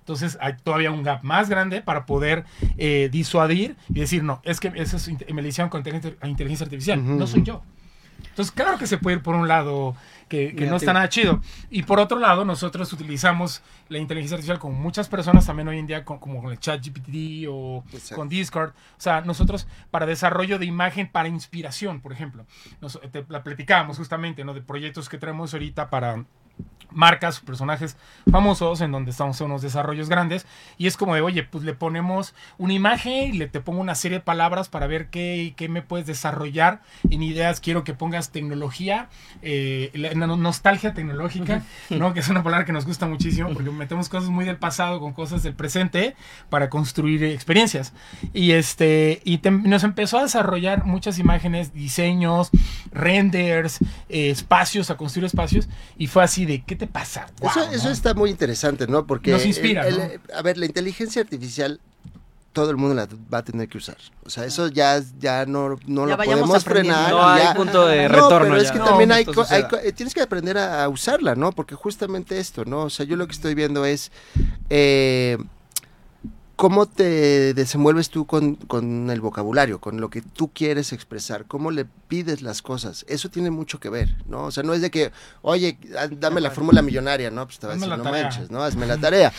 [0.00, 2.44] entonces hay todavía un gap más grande para poder
[2.78, 7.18] eh, disuadir y decir, no, es que eso es, me lo hicieron con inteligencia, artificial,
[7.18, 7.62] no soy yo.
[8.36, 9.96] Entonces, claro que se puede ir por un lado
[10.28, 11.40] que, que no está nada chido.
[11.70, 15.86] Y por otro lado, nosotros utilizamos la inteligencia artificial con muchas personas también hoy en
[15.86, 18.16] día, con- como con el chat GPT o Exacto.
[18.16, 18.70] con Discord.
[18.70, 22.44] O sea, nosotros para desarrollo de imagen, para inspiración, por ejemplo.
[22.80, 24.54] Nos, te, la platicábamos justamente, ¿no?
[24.54, 26.24] De proyectos que tenemos ahorita para
[26.90, 27.96] marcas, personajes
[28.30, 30.46] famosos en donde estamos en unos desarrollos grandes
[30.78, 33.94] y es como de, oye, pues le ponemos una imagen y le te pongo una
[33.94, 37.60] serie de palabras para ver qué, qué me puedes desarrollar en ideas.
[37.60, 39.08] Quiero que pongas tecnología,
[39.42, 42.12] eh, la- nostalgia tecnológica, ¿no?
[42.14, 45.12] Que es una palabra que nos gusta muchísimo porque metemos cosas muy del pasado con
[45.12, 46.14] cosas del presente
[46.50, 47.92] para construir experiencias.
[48.32, 52.50] Y este y te- nos empezó a desarrollar muchas imágenes, diseños,
[52.92, 55.68] renders, eh, espacios, a construir espacios
[55.98, 57.26] y fue así de, ¿qué te pasa?
[57.40, 57.90] Eso, Guau, eso ¿no?
[57.92, 59.06] está muy interesante, ¿no?
[59.06, 60.04] Porque Nos inspira, el- ¿no?
[60.36, 61.80] a ver, la inteligencia artificial
[62.52, 63.98] todo el mundo la va a tener que usar.
[64.24, 67.10] O sea, eso ya, ya no, no Ya lo podemos frenar.
[67.10, 68.72] No y hay ya- punto de No, retorno pero es ya.
[68.72, 71.52] que No, también hay, hay eh, tienes que aprender a, a usarla, ¿no?
[71.52, 72.84] Porque justamente esto, ¿no?
[72.84, 74.10] O sea, yo lo que estoy viendo es
[74.70, 75.36] eh,
[76.56, 81.70] cómo te desenvuelves tú con, con el vocabulario, con lo que tú quieres expresar, cómo
[81.70, 83.04] le pides las cosas.
[83.08, 84.44] Eso tiene mucho que ver, ¿no?
[84.44, 87.44] O sea, no es de que, oye, ah, dame la fórmula millonaria, ¿no?
[87.44, 88.22] Pues te va a decir, no tarea.
[88.22, 88.62] manches, ¿no?
[88.62, 89.32] Hazme la tarea.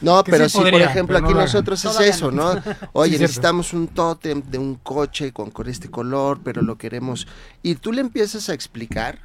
[0.00, 2.60] No, pero sí sí, por ejemplo, no aquí nosotros es eso, ¿no?
[2.92, 7.28] Oye, necesitamos un tótem de un coche con, con este color, pero lo queremos.
[7.62, 9.20] Y tú le empiezas a explicar,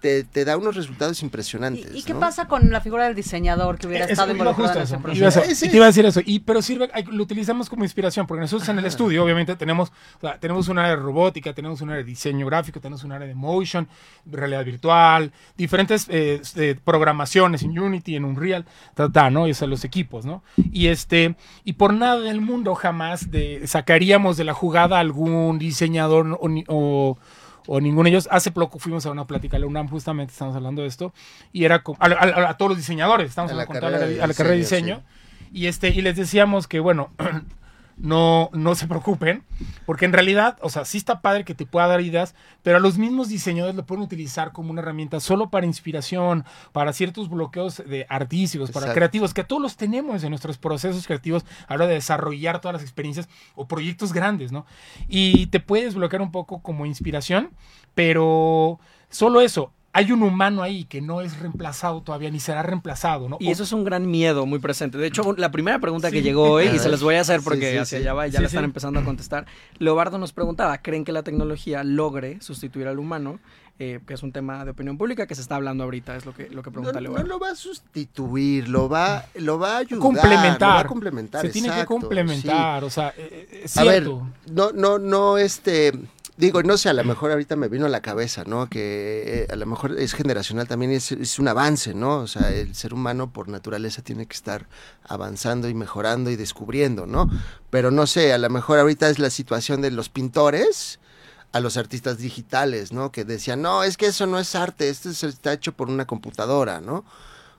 [0.00, 1.94] te, te da unos resultados impresionantes.
[1.94, 2.20] ¿Y, y qué ¿no?
[2.20, 5.16] pasa con la figura del diseñador que hubiera Es- estado involucrado justo en eso, ese
[5.18, 5.70] iba a proceso?
[5.70, 8.78] te iba a decir eso, y, pero sirve, lo utilizamos como inspiración, porque nosotros en
[8.78, 12.08] el estudio, obviamente, tenemos, o sea, tenemos un área de robótica, tenemos un área de
[12.08, 13.88] diseño gráfico, tenemos un área de motion,
[14.26, 18.64] realidad virtual, diferentes eh, eh, programaciones en Unity, en Unreal,
[18.94, 19.46] ta, ta, ¿no?
[19.48, 20.42] Y o sea, los equipos, ¿no?
[20.72, 26.38] Y este, y por nada del mundo jamás de, sacaríamos de la jugada algún diseñador
[26.68, 27.18] o
[27.66, 28.28] o ninguno de ellos.
[28.30, 31.12] Hace poco fuimos a una plática a la UNAM, justamente estamos hablando de esto,
[31.52, 34.34] y era a, a- a todos los diseñadores, estamos A la carrera de a la
[34.34, 37.10] carrera de diseño, diseño, y este y les decíamos que bueno,
[38.02, 39.44] no, no se preocupen,
[39.86, 42.34] porque en realidad, o sea, sí está padre que te pueda dar ideas,
[42.64, 46.92] pero a los mismos diseñadores lo pueden utilizar como una herramienta solo para inspiración, para
[46.92, 48.98] ciertos bloqueos de artísticos, para Exacto.
[48.98, 52.74] creativos, que todos los tenemos en nuestros procesos creativos a la hora de desarrollar todas
[52.74, 54.66] las experiencias o proyectos grandes, ¿no?
[55.06, 57.50] Y te puedes bloquear un poco como inspiración,
[57.94, 59.72] pero solo eso.
[59.94, 63.36] Hay un humano ahí que no es reemplazado todavía, ni será reemplazado, ¿no?
[63.40, 64.96] Y eso es un gran miedo muy presente.
[64.96, 67.42] De hecho, la primera pregunta que llegó hoy, A y se las voy a hacer
[67.42, 68.02] porque sí, hacia sí.
[68.02, 68.66] allá va y ya Sí, la están sí.
[68.66, 69.44] empezando a contestar.
[69.78, 73.38] Leobardo nos preguntaba, ¿creen que la tecnología logre sustituir al humano?
[73.78, 76.32] Eh, que es un tema de opinión pública que se está hablando ahorita, es lo
[76.34, 77.26] que, lo que No, pregunta no Leobardo.
[77.26, 79.98] lo va a sustituir, lo va, lo va a ayudar.
[79.98, 80.68] complementar.
[80.68, 81.40] Lo va a complementar.
[81.42, 84.26] Se tiene que complementar, o sea, eh, eh, es A ver, cierto.
[84.52, 85.92] no, no, no, este,
[86.36, 88.68] digo, no sé, a lo mejor ahorita me vino a la cabeza, ¿no?
[88.68, 92.18] Que eh, a lo mejor es generacional también, es, es un avance, ¿no?
[92.18, 94.66] O sea, el ser humano por naturaleza tiene que estar
[95.04, 97.28] avanzando y mejorando y descubriendo, ¿no?
[97.70, 100.98] Pero no sé, a lo mejor ahorita es la situación de los pintores
[101.52, 103.12] a los artistas digitales, ¿no?
[103.12, 106.06] Que decían, no, es que eso no es arte, esto es- está hecho por una
[106.06, 107.04] computadora, ¿no?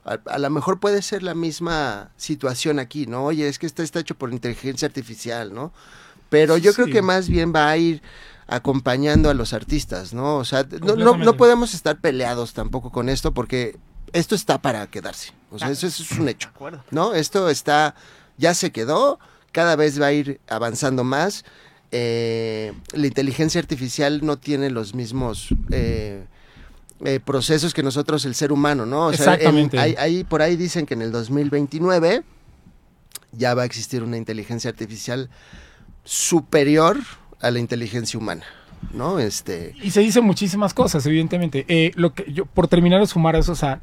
[0.04, 3.24] A, a lo mejor puede ser la misma situación aquí, ¿no?
[3.24, 5.72] Oye, es que esto está hecho por inteligencia artificial, ¿no?
[6.28, 8.02] Pero yo creo que más bien va a ir
[8.46, 10.36] acompañando a los artistas, ¿no?
[10.36, 13.78] O sea, no, no, podemos estar peleados tampoco con esto porque
[14.12, 15.32] esto está para quedarse.
[15.50, 16.84] O sea, eso, eso es un hecho, acuerdo.
[16.90, 17.14] ¿no?
[17.14, 17.94] Esto está,
[18.36, 19.18] ya se quedó,
[19.52, 21.44] cada vez va a ir avanzando más.
[21.90, 26.26] Eh, la inteligencia artificial no tiene los mismos eh,
[27.04, 29.06] eh, procesos que nosotros, el ser humano, ¿no?
[29.06, 29.78] O sea, en- Exactamente.
[29.78, 32.24] hay- hay- por ahí dicen que en el 2029
[33.32, 35.30] ya va a existir una inteligencia artificial
[36.04, 36.98] superior
[37.40, 38.44] a la inteligencia humana,
[38.92, 39.18] ¿no?
[39.18, 41.64] Este, Y se dicen muchísimas cosas, evidentemente.
[41.68, 43.80] Eh, lo que yo, por terminar de sumar eso, o sea,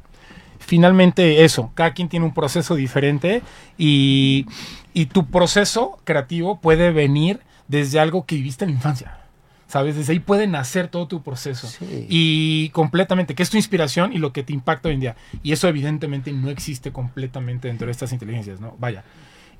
[0.58, 3.42] finalmente eso, cada quien tiene un proceso diferente
[3.78, 4.46] y,
[4.94, 9.18] y tu proceso creativo puede venir desde algo que viviste en la infancia.
[9.66, 9.96] ¿Sabes?
[9.96, 11.66] Desde ahí puede nacer todo tu proceso.
[11.66, 12.06] Sí.
[12.06, 15.16] Y completamente, que es tu inspiración y lo que te impacta hoy en día.
[15.42, 18.76] Y eso evidentemente no existe completamente dentro de estas inteligencias, ¿no?
[18.78, 19.02] Vaya.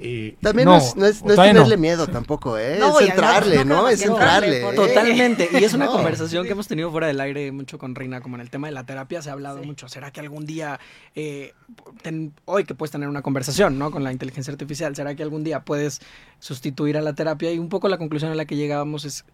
[0.04, 2.76] Eh, también no, es, no es- no es tenerle miedo tampoco, ¿eh?
[2.80, 4.74] No, es entrarle, no, Es entrarle, ¿eh?
[4.74, 5.92] Totalmente, y es una No.
[5.92, 8.72] conversación que hemos tenido fuera del aire mucho con Rina, como en el tema de
[8.72, 9.66] la terapia se ha hablado Sí.
[9.66, 9.88] mucho.
[9.88, 10.80] ¿Será que algún día,
[11.14, 11.52] eh,
[12.02, 13.90] ten- hoy que puedes tener una conversación ¿no?
[13.90, 16.00] con la inteligencia artificial, será que algún día puedes
[16.40, 17.52] sustituir a la terapia?
[17.52, 19.24] Y un poco la conclusión a la que llegábamos es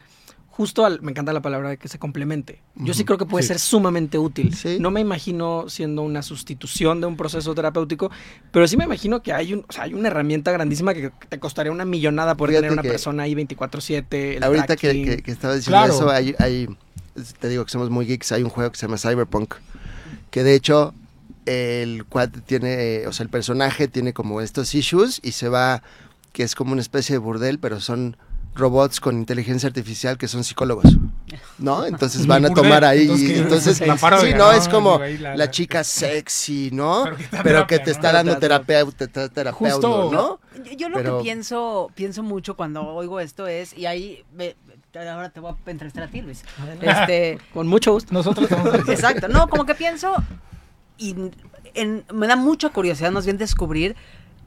[0.59, 2.59] justo al, me encanta la palabra de que se complemente.
[2.75, 3.47] Yo sí creo que puede sí.
[3.49, 4.57] ser sumamente útil.
[4.57, 4.79] Sí.
[4.81, 8.11] No me imagino siendo una sustitución de un proceso terapéutico,
[8.51, 11.38] pero sí me imagino que hay, un, o sea, hay una herramienta grandísima que te
[11.38, 14.37] costaría una millonada poder Fíjate tener una que persona ahí 24/7.
[14.38, 15.94] el Ahorita que, que, que estaba diciendo Claro.
[15.94, 16.68] eso, hay, hay,
[17.38, 19.55] te digo que somos muy geeks, hay un juego que se llama Cyberpunk,
[20.33, 20.92] que de hecho
[21.47, 25.85] el cuate tiene, o sea, el personaje tiene como estos issues y se va,
[26.33, 28.16] que es como una especie de burdel, pero son
[28.59, 30.85] robots con inteligencia artificial que son psicólogos,
[31.59, 31.85] ¿no?
[31.87, 33.77] Entonces van a tomar ahí, entonces, entonces,
[34.21, 37.05] sí, no, es como la, chica sexy, ¿no?
[37.42, 37.90] Pero que te ¿no?
[37.92, 38.66] está dando Terapia.
[38.85, 40.11] terapeuta, te- terapeuta, Justo.
[40.12, 40.40] ¿no?
[40.64, 44.57] Yo, yo lo Pero- que pienso, pienso mucho cuando oigo esto es, y ahí, me-
[44.94, 46.42] ahora te voy a entrevistar a ti, Luis.
[46.81, 48.12] Este, Con mucho gusto.
[48.12, 50.12] Nosotros estamos exacto, no, como que pienso,
[50.97, 51.14] y
[51.75, 53.94] en- me da mucha curiosidad más bien descubrir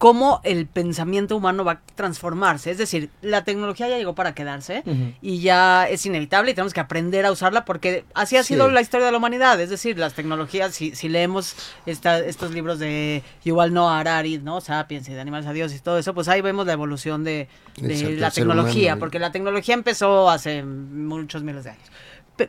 [0.02, 2.72] cómo el pensamiento humano va a transformarse.
[2.72, 4.82] Es decir, la tecnología ya llegó para quedarse
[5.22, 8.56] y ya es inevitable y tenemos que aprender a usarla porque así ha Sí.
[8.56, 9.62] sido la historia de la humanidad.
[9.62, 14.60] Es decir, las tecnologías, si, si leemos esta- estos libros de Yuval Noah Harari, ¿no?
[14.60, 17.48] Sapiens y de Animales a Dios y todo eso, pues ahí vemos la evolución de,
[17.78, 19.00] de Exacto, la tecnología, humano.
[19.02, 21.92] porque la tecnología empezó hace muchos miles de años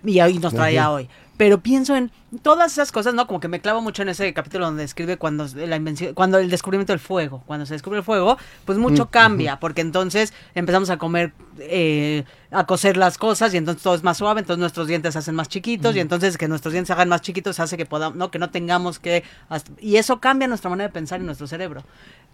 [0.07, 0.97] y ahí nos trae a Ujú.
[1.01, 1.09] hoy.
[1.37, 2.11] Pero pienso en
[2.43, 3.27] todas esas cosas, ¿no?
[3.27, 6.49] Como que me clavo mucho en ese capítulo donde describe cuando la invención, cuando el
[6.51, 10.89] descubrimiento del fuego, cuando se descubre el fuego, pues mucho Mm, cambia, porque entonces empezamos
[10.91, 14.87] a comer, eh, a cocer las cosas y entonces todo es más suave, entonces nuestros
[14.87, 17.77] dientes se hacen más chiquitos y entonces que nuestros dientes se hagan más chiquitos hace
[17.77, 21.21] que podamos, no, que no tengamos que, hasta- y eso cambia nuestra manera de pensar
[21.21, 21.83] y nuestro cerebro.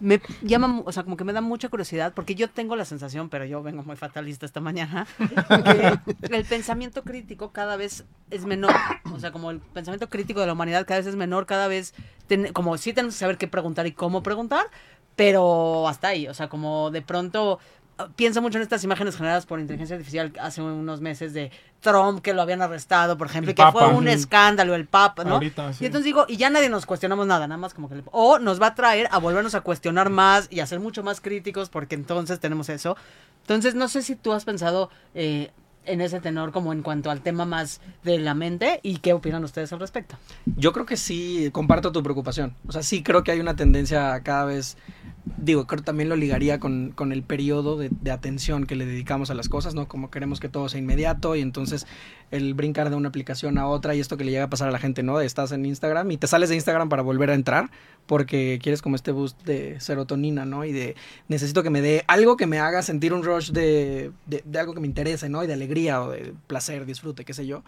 [0.00, 3.28] Me llama, o sea, como que me da mucha curiosidad, porque yo tengo la sensación,
[3.28, 5.08] pero yo vengo muy fatalista esta mañana,
[5.64, 8.72] que el pensamiento crítico cada vez es menor.
[9.12, 11.94] O sea, como el pensamiento crítico de la humanidad cada vez es menor, cada vez,
[12.27, 14.66] ten- como sí tenemos que saber qué preguntar y cómo preguntar,
[15.16, 16.29] pero hasta ahí.
[16.29, 17.59] O sea, como de pronto
[17.98, 22.20] ah, pienso mucho en estas imágenes generadas por inteligencia artificial hace unos meses de Trump
[22.22, 23.87] que lo habían arrestado, por ejemplo, El y que fue Papa.
[23.88, 24.09] un Ujú.
[24.09, 25.35] escándalo, el Papa, ¿no?
[25.35, 25.85] Ahorita, sí.
[25.85, 27.96] Y entonces digo, y ya nadie nos cuestionamos nada, nada más como que...
[27.96, 31.03] le- O nos va a traer a volvernos a cuestionar más y a ser mucho
[31.03, 32.96] más críticos porque entonces tenemos eso.
[33.42, 35.51] Entonces, no sé si tú has pensado eh,
[35.88, 39.44] en ese tenor como en cuanto al tema más de la mente y qué opinan
[39.44, 40.16] ustedes al respecto.
[40.57, 42.55] Yo creo que sí, comparto tu preocupación.
[42.66, 44.77] O sea, sí creo que hay una tendencia cada vez,
[45.37, 49.31] digo, creo que también lo ligaría con, con el periodo de, atención que le dedicamos
[49.31, 49.87] a las cosas, ¿no?
[49.87, 51.87] Como queremos que todo sea inmediato y entonces
[52.31, 54.71] el brincar de una aplicación a otra y esto que le llega a pasar a
[54.71, 55.21] la gente, ¿no?
[55.21, 57.71] Estás en Instagram y te sales de Instagram para volver a entrar
[58.07, 60.64] porque quieres como este boost de serotonina, ¿no?
[60.64, 60.97] Y de
[61.29, 64.75] necesito que me dé algo que me haga sentir un rush de, de, de algo
[64.75, 65.45] que me interese, ¿no?
[65.45, 67.62] Y de alegría o de placer, disfrute, qué sé yo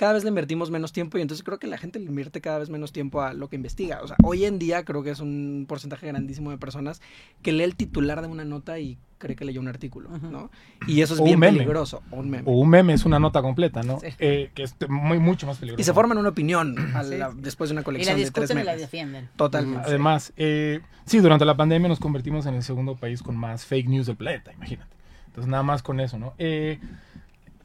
[0.00, 2.58] cada vez le invertimos menos tiempo y entonces creo que la gente le invierte cada
[2.58, 4.00] vez menos tiempo a lo que investiga.
[4.02, 7.02] O sea, hoy en día creo que es un porcentaje grandísimo de personas
[7.42, 10.08] que lee el titular de una nota y cree que leyó un artículo.
[10.08, 10.50] ¿no?
[10.86, 11.58] Y eso es O bien un meme.
[11.58, 12.02] peligroso.
[12.10, 12.44] O un meme.
[12.50, 14.00] O un meme es una nota completa, ¿no?
[14.00, 14.06] Sí.
[14.20, 15.82] Eh, que es muy, mucho más peligroso.
[15.82, 17.16] Y se forman una opinión Sí.
[17.36, 18.80] después de una Y la colección de tres discuten y la memes.
[18.80, 19.28] defienden.
[19.36, 19.86] Totalmente.
[19.86, 23.88] Además, eh, sí, durante la pandemia nos convertimos en el segundo país con más fake
[23.90, 24.96] news del planeta, imagínate.
[25.26, 26.32] Entonces, nada más con eso, ¿no?
[26.38, 26.78] Eh,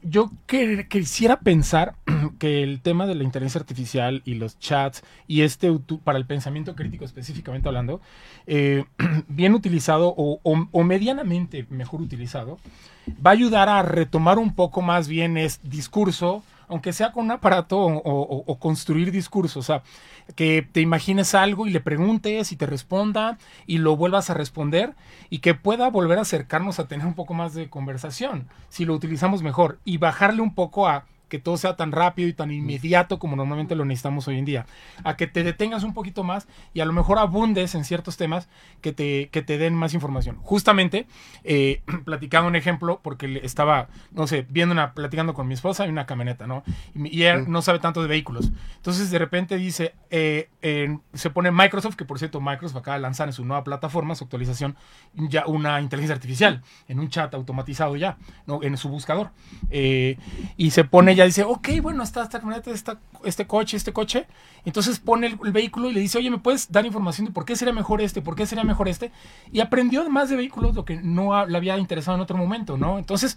[0.08, 0.30] yo
[0.88, 1.94] quisiera pensar
[2.38, 5.70] que el tema de la inteligencia artificial y los chats y este
[6.04, 8.00] para el pensamiento crítico específicamente hablando,
[8.46, 8.84] eh,
[9.28, 12.58] bien utilizado o, medianamente mejor utilizado,
[13.24, 17.32] va a ayudar a retomar un poco más bien es discurso, aunque sea con un
[17.32, 19.82] aparato o construir discurso, o sea,
[20.34, 24.94] que te imagines algo y le preguntes y te responda y lo vuelvas a responder
[25.30, 28.94] y que pueda volver a acercarnos a tener un poco más de conversación si lo
[28.94, 33.18] utilizamos mejor y bajarle un poco a que todo sea tan rápido y tan inmediato
[33.18, 34.66] como normalmente lo necesitamos hoy en día.
[35.04, 38.48] A que te detengas un poquito más y a lo mejor abundes en ciertos temas
[38.80, 40.38] que te, que te den más información.
[40.42, 41.06] Justamente,
[41.44, 45.88] eh, platicaba un ejemplo porque estaba, no sé, viendo una, platicando con mi esposa y
[45.88, 46.62] una camioneta, ¿no?
[46.94, 48.52] Y, ella no sabe tanto de vehículos.
[48.76, 50.48] Entonces de repente dice, eh,
[51.14, 54.24] se pone Microsoft, que por cierto Microsoft acaba de lanzar en su nueva plataforma, su
[54.24, 54.76] actualización,
[55.14, 58.62] ya una inteligencia artificial, en un chat automatizado ya, ¿no?
[58.62, 59.30] en su buscador.
[59.70, 60.18] Eh,
[60.56, 64.26] y se pone, ya dice, ok, bueno, está esta camioneta, está este coche, este coche.
[64.64, 67.44] Entonces pone el, el vehículo y le dice, oye, ¿me puedes dar información de por
[67.44, 69.10] qué sería mejor este, por qué sería mejor este?
[69.52, 72.76] Y aprendió más de vehículos lo que no ha- le había interesado en otro momento,
[72.76, 72.98] ¿no?
[72.98, 73.36] Entonces,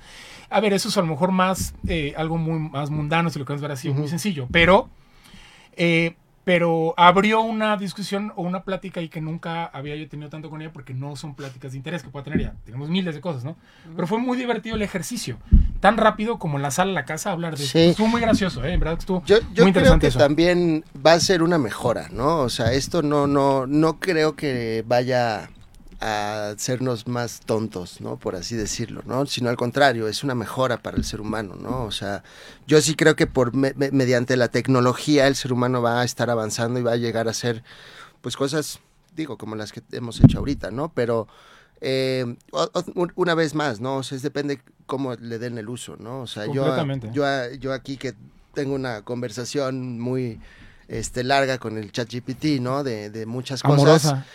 [0.50, 3.46] a ver, eso es a lo mejor más, eh, algo muy más mundano, si lo
[3.46, 4.90] queremos ver así, muy sencillo, pero...
[5.78, 6.16] eh,
[6.50, 10.64] pero abrió una discusión o una plática y que nunca había yo tenido tanto con
[10.64, 12.56] ella porque no son pláticas de interés que pueda tener ella.
[12.66, 13.56] Tenemos miles de cosas, ¿no?
[13.96, 15.38] Pero fue muy divertido el ejercicio.
[15.80, 17.78] Tan rápido como en la sala, en la casa, hablar de Sí.
[17.78, 17.92] esto.
[17.92, 18.74] Estuvo muy gracioso, ¿eh?
[18.74, 20.18] En verdad que estuvo Yo, yo muy creo interesante que eso.
[20.18, 22.40] también va a ser una mejora, ¿no?
[22.40, 25.52] O sea, esto no, no, no creo que vaya
[26.02, 28.18] a hacernos más tontos, ¿no?
[28.18, 29.26] Por así decirlo, ¿no?
[29.26, 31.84] Sino al contrario, es una mejora para el ser humano, ¿no?
[31.84, 32.24] O sea,
[32.68, 36.06] yo sí creo que por me- me- mediante la tecnología el ser humano va a
[36.06, 37.64] estar avanzando y va a llegar a hacer,
[38.22, 38.80] pues, cosas,
[39.16, 40.92] digo, como las que hemos hecho ahorita, ¿no?
[40.94, 41.28] Pero
[41.82, 42.36] eh,
[43.16, 43.98] una vez más, ¿no?
[43.98, 46.22] O sea, es depende cómo le den el uso, ¿no?
[46.22, 46.64] O sea, yo,
[47.14, 47.24] yo,
[47.60, 48.14] yo aquí que
[48.54, 50.40] tengo una conversación muy
[50.90, 52.84] este, larga con el ChatGPT, ¿no?
[52.84, 53.80] De, de muchas cosas.
[53.80, 54.26] Amorosa.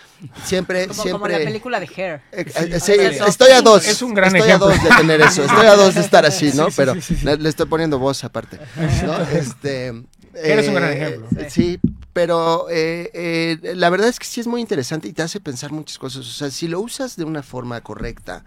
[0.44, 1.12] Siempre, Como, siempre.
[1.12, 2.22] como la película de Hair.
[2.32, 2.44] Eh,
[2.80, 3.86] Sí, eh, sí, estoy a dos.
[3.86, 4.68] Es un gran estoy ejemplo.
[4.68, 5.44] a dos de tener eso.
[5.44, 6.66] Estoy a dos de estar así, ¿no?
[6.66, 7.24] Sí, sí, Pero sí, sí, sí.
[7.26, 8.59] Le, le estoy poniendo voz aparte.
[9.05, 9.20] ¿no?
[9.32, 9.92] Este,
[10.34, 11.28] Eres un gran eh, ejemplo.
[11.50, 11.78] Sí,
[12.12, 15.72] pero eh, eh, la verdad es que sí es muy interesante y te hace pensar
[15.72, 16.20] muchas cosas.
[16.20, 18.44] O sea, si lo usas de una forma correcta,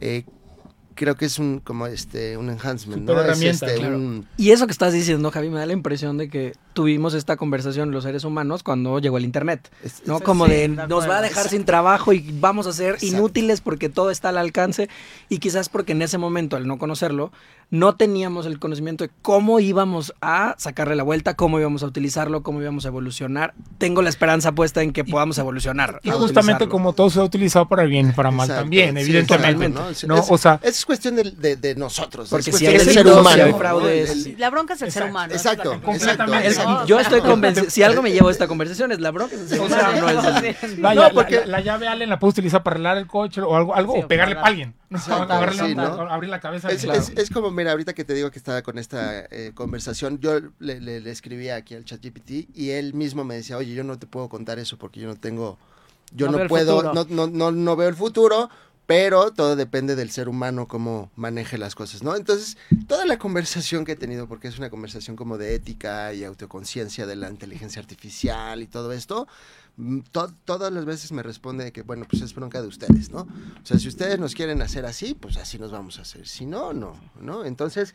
[0.00, 0.24] eh,
[0.94, 3.20] creo que es un como este un enhancement, ¿no?
[3.22, 3.96] Es, este, claro.
[3.96, 7.36] un- Y eso que estás diciendo, Javi, me da la impresión de que tuvimos esta
[7.36, 9.70] conversación los seres humanos cuando llegó el Internet.
[9.84, 10.20] es- ¿no?
[10.20, 13.06] Como sí, de nos va a dejar sin trabajo y vamos a ser Exacto.
[13.16, 14.88] inútiles porque todo está al alcance
[15.28, 17.32] y quizás porque en ese momento, al no conocerlo,
[17.72, 22.42] no teníamos el conocimiento de cómo íbamos a sacarle la vuelta, cómo íbamos a utilizarlo,
[22.42, 23.54] cómo íbamos a evolucionar.
[23.78, 25.98] Tengo la esperanza puesta en que podamos evolucionar.
[26.02, 26.68] Y justamente utilizarlo.
[26.70, 29.68] como todo se ha utilizado para bien y para mal Exacto, también, sí, evidentemente.
[30.06, 30.18] ¿no?
[30.18, 32.28] Es, o sea, es cuestión de, de- de nosotros.
[32.28, 33.88] Porque es si hay del ser humano.
[33.88, 35.32] El- el- La bronca es el ser humano.
[35.32, 35.80] Exacto.
[35.82, 36.50] Completamente.
[36.86, 39.34] Yo estoy convencido, si algo me llevo a esta conversación es la bronca.
[39.34, 42.10] es el ser O sea, humano, no es el- la- porque- la, la llave Allen
[42.10, 44.74] la puedes utilizar para arreglar el coche o algo, algo Sí, o pegarle a alguien.
[44.96, 46.70] Abrir la cabeza.
[46.70, 46.98] Es, claro.
[47.00, 50.40] es- es como, mira, ahorita que te digo que estaba con esta eh, conversación, yo
[50.58, 53.98] le, le, le escribía aquí al ChatGPT y él mismo me decía, oye, yo no
[53.98, 55.58] te puedo contar eso porque yo no tengo,
[56.14, 58.50] yo No puedo, no, no, no, no veo el futuro,
[58.86, 62.16] pero todo depende del ser humano cómo maneje las cosas, ¿no?
[62.16, 66.24] Entonces, toda la conversación que he tenido, porque es una conversación como de ética y
[66.24, 69.28] autoconciencia de la inteligencia artificial y todo esto,
[70.10, 73.20] to- todas las veces me responde que, bueno, pues es bronca de ustedes, ¿no?
[73.22, 76.26] O sea, si ustedes nos quieren hacer así, pues así nos vamos a hacer.
[76.26, 77.44] Si no, no, ¿no?
[77.44, 77.94] Entonces,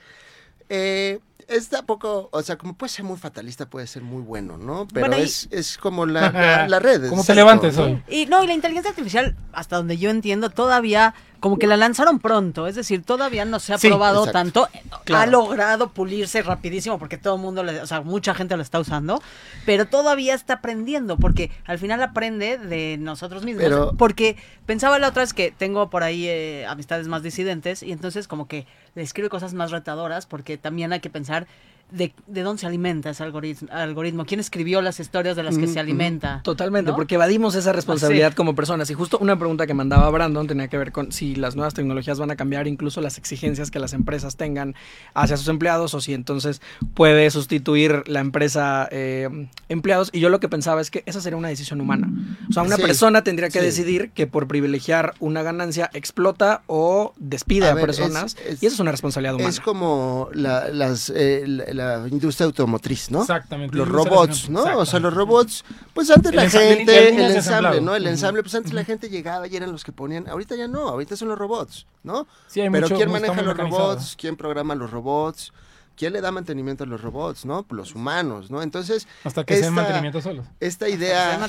[0.70, 4.86] eh, es poco, o sea, como puede ser muy fatalista, puede ser muy bueno, ¿no?
[4.94, 7.08] Pero Bueno, y- es, es como la, la, la red.
[7.10, 7.84] ¿Cómo te levantes ¿no?
[7.84, 8.04] hoy?
[8.10, 12.20] Y no, y la inteligencia artificial, hasta donde yo entiendo, todavía como que la lanzaron
[12.20, 14.68] pronto, es decir, todavía no se ha Sí, probado exacto.
[14.68, 14.70] tanto,
[15.16, 18.80] ha logrado pulirse rapidísimo porque todo el mundo, le- o sea, mucha gente lo está
[18.80, 19.22] usando,
[19.66, 23.64] pero todavía está aprendiendo porque al final aprende de nosotros mismos.
[23.64, 24.36] Pero- porque
[24.66, 28.48] pensaba la otra vez que tengo por ahí eh, amistades más disidentes y entonces como
[28.48, 28.66] que
[28.96, 31.46] le escribe cosas más retadoras porque también hay que pensar
[31.92, 35.66] de, de dónde se alimenta ese algoritmo, algoritmo, quién escribió las historias de las que
[35.68, 36.42] Mm, se mm, alimenta.
[36.44, 36.98] Totalmente, ¿no?
[36.98, 38.36] porque evadimos esa responsabilidad Sí.
[38.36, 38.90] como personas.
[38.90, 42.20] Y justo una pregunta que mandaba Brandon tenía que ver con si las nuevas tecnologías
[42.20, 44.76] van a cambiar incluso las exigencias que las empresas tengan
[45.14, 46.62] hacia sus empleados o si entonces
[46.94, 50.10] puede sustituir la empresa eh, empleados.
[50.12, 52.10] Y yo lo que pensaba es que esa sería una decisión humana.
[52.50, 53.66] O sea, una Sí, persona tendría que sí.
[53.66, 58.36] decidir que por privilegiar una ganancia explota o despide A a, ver, personas.
[58.46, 59.50] es- es- y eso es una responsabilidad humana.
[59.50, 63.22] Es como la, las, eh, la, la industria automotriz, ¿no?
[63.22, 63.76] Exactamente.
[63.78, 64.78] Los robots, ¿no?
[64.78, 65.64] O sea, los robots,
[65.94, 67.82] pues antes El la gente, el ensamble, ensamblado.
[67.82, 67.96] ¿no?
[67.96, 70.90] El ensamble, pues antes la gente llegaba y eran los que ponían, ahorita ya no,
[70.90, 72.28] ahorita son los robots, ¿no?
[72.48, 74.16] Sí, hay Pero mucho- ¿quién maneja los robots?
[74.20, 75.54] ¿Quién programa los robots?
[75.98, 77.64] ¿Quién le da mantenimiento a los robots, no?
[77.64, 78.62] Pues Los humanos, ¿no?
[78.62, 80.46] Entonces, Hasta que se den esta- mantenimiento solos.
[80.60, 81.40] esta idea...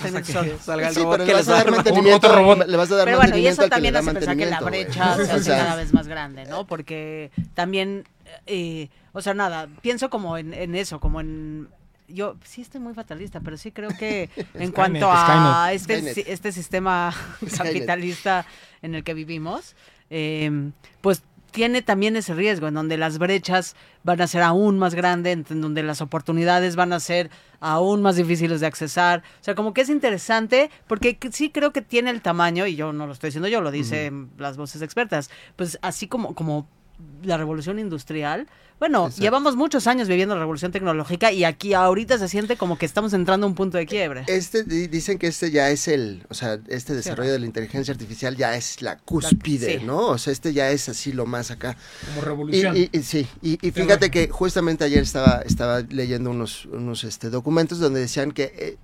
[0.64, 2.66] salga el Sí, robot que le vas a dar mantenimiento, robot.
[2.66, 5.22] le vas a dar Pero bueno, y eso también hace pensar que la brecha se
[5.22, 6.66] O hace sea, cada vez más grande, ¿no?
[6.66, 8.04] Porque también,
[8.46, 11.68] eh, o sea, nada, pienso como en, en eso, como en...
[12.10, 17.14] Yo sí estoy muy fatalista, pero sí creo que en cuanto a este, este sistema
[17.58, 18.46] capitalista
[18.80, 19.76] en el que vivimos,
[20.08, 20.70] eh,
[21.02, 23.74] pues tiene también ese riesgo en donde las brechas
[24.04, 27.30] van a ser aún más grandes, en donde las oportunidades van a ser
[27.60, 29.22] aún más difíciles de accesar.
[29.40, 32.92] O sea, como que es interesante porque sí creo que tiene el tamaño, y yo
[32.92, 36.68] no lo estoy diciendo yo, lo dicen las voces expertas, pues así como, como
[37.22, 38.48] la revolución industrial.
[38.78, 39.22] Bueno, Exacto.
[39.22, 43.12] llevamos muchos años viviendo la revolución tecnológica y aquí ahorita se siente como que estamos
[43.12, 44.22] entrando a un punto de quiebre.
[44.28, 47.90] Este di- dicen que este ya es el, o sea, este desarrollo de la inteligencia
[47.92, 49.84] artificial ya es la cúspide, sí.
[49.84, 50.06] ¿no?
[50.06, 51.76] O sea, este ya es así lo más acá.
[52.06, 52.76] Como revolución.
[52.76, 57.30] y- y sí, y, y fíjate que justamente ayer estaba, estaba leyendo unos, unos este,
[57.30, 58.76] documentos donde decían que eh,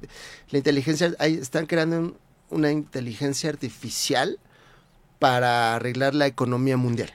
[0.51, 2.17] la inteligencia, hay- están creando un-
[2.51, 4.39] una inteligencia artificial
[5.21, 7.13] para arreglar la economía mundial,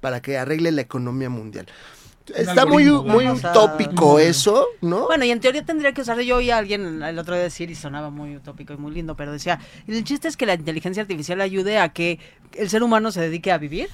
[0.00, 1.66] para que arregle la economía mundial.
[2.34, 5.06] Está muy, muy utópico eso, ¿no?
[5.06, 7.70] Bueno, y en teoría tendría que usar yo oí a alguien el otro día decir
[7.70, 11.02] y sonaba muy utópico y muy lindo, pero decía, el chiste es que la inteligencia
[11.02, 12.20] artificial ayude a que
[12.54, 13.88] el ser humano se dedique a vivir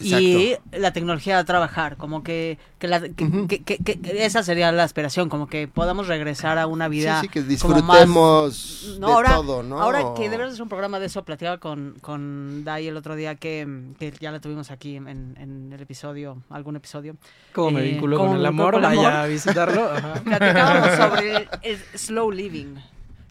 [0.00, 3.46] y la tecnología a trabajar, como que, que, la- que- Ujú.
[3.46, 7.26] que- que- que esa sería la aspiración, como que podamos regresar a una vida Sí,
[7.26, 9.80] sí, que como más- disfrutemos no, de ahora, todo, ¿no?
[9.80, 13.34] ahora que debemos hacer un programa de eso, platicaba con, con Dai el otro día
[13.34, 13.66] que,
[13.98, 17.16] que ya la tuvimos aquí en, en el episodio, algún episodio.
[17.52, 18.74] ¿Cómo me Eh, vinculo ¿cómo con el me vinculo amor?
[18.74, 19.20] con el Vaya amor?
[19.20, 19.84] a visitarlo.
[19.92, 20.14] Ajá.
[20.24, 22.76] Platicábamos sobre el, el slow living,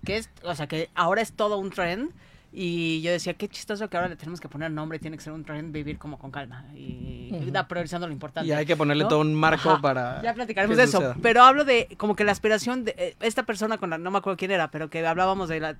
[0.06, 2.12] que es, o sea, que ahora es todo un trend.
[2.52, 5.34] Y yo decía, qué chistoso que ahora le tenemos que poner nombre, tiene que ser
[5.34, 8.48] un trend vivir como con calma y da priorizando lo importante.
[8.48, 9.10] Y hay que ponerle ¿no?
[9.10, 9.82] todo un marco Ajá.
[9.82, 10.22] para.
[10.24, 11.16] Ya platicaremos de eso, suceda.
[11.22, 14.18] pero hablo de como que la aspiración de eh, esta persona con la, no me
[14.18, 15.76] acuerdo quién era, pero que hablábamos de la-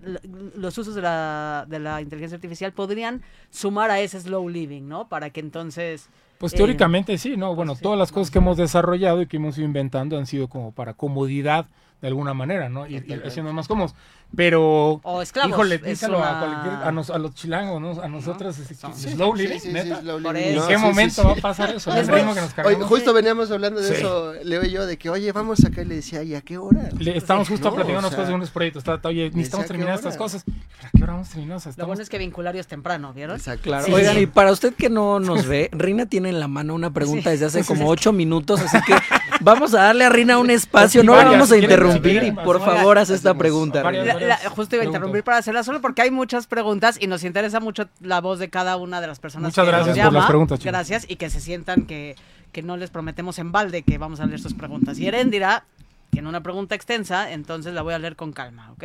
[0.56, 5.08] los usos de la, de la inteligencia artificial podrían sumar a ese slow living, ¿no?
[5.08, 6.08] Para que entonces...
[6.38, 7.56] Pues eh, teóricamente sí, ¿no?
[7.56, 10.48] Bueno, sí, todas las cosas que hemos desarrollado y que hemos ido inventando han sido
[10.48, 11.66] como para comodidad
[12.02, 12.88] de alguna manera, ¿no?
[12.88, 13.94] Y, y haciendo más cómodos.
[14.36, 15.50] Pero, O esclavos.
[15.52, 18.00] híjole, díselo una- a cualquier, a, nos- a los chilangos, ¿no?
[18.02, 20.00] A nosotros, es- Sí, slow Sí, living, sí, sí, neta.
[20.02, 20.56] slow Por living, eso.
[20.56, 20.68] ¿En ¿no?
[20.68, 21.92] qué momento sí, va a pasar eso?
[21.92, 22.88] Que nos Oye, cargamos.
[22.88, 23.94] justo veníamos hablando de Sí.
[23.96, 26.58] eso, Leo y yo, de que, oye, vamos acá y le decía, ¿y a qué
[26.60, 26.90] hora?
[27.00, 28.82] Le estamos justo No, platicando o sea, cosas de unos proyectos.
[28.82, 30.44] Está, está, oye, necesitamos ¿a qué terminar estas cosas.
[30.46, 30.58] ¿Pero
[30.88, 31.58] ¿A qué hora vamos a terminar?
[31.58, 33.36] O sea, Lo bueno es que vinculario es temprano, ¿vieron?
[33.36, 33.64] Exacto.
[33.64, 33.86] Claro.
[33.86, 36.92] Sí, Oigan, y para usted que no nos ve, Rina tiene en la mano una
[36.92, 38.94] pregunta desde hace como ocho minutos, así que
[39.42, 43.00] vamos a darle a Rina un espacio, no la vamos a interrumpir y por favor
[43.00, 43.82] haz esta pregunta.
[44.28, 47.60] La- justo iba a interrumpir para hacerla solo porque hay muchas preguntas y nos interesa
[47.60, 50.20] mucho la voz de cada una de las personas Muchas que nos gracias por llama.
[50.20, 50.72] las preguntas, chicos.
[50.72, 52.16] Gracias y que se sientan que,
[52.52, 55.00] que no les prometemos en balde que vamos a leer sus preguntas.
[55.00, 55.66] Y Erendira
[56.10, 58.84] tiene una pregunta extensa, entonces la voy a leer con calma, ¿ok?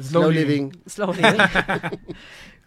[0.00, 0.70] Slow living.
[0.86, 1.38] Slow living.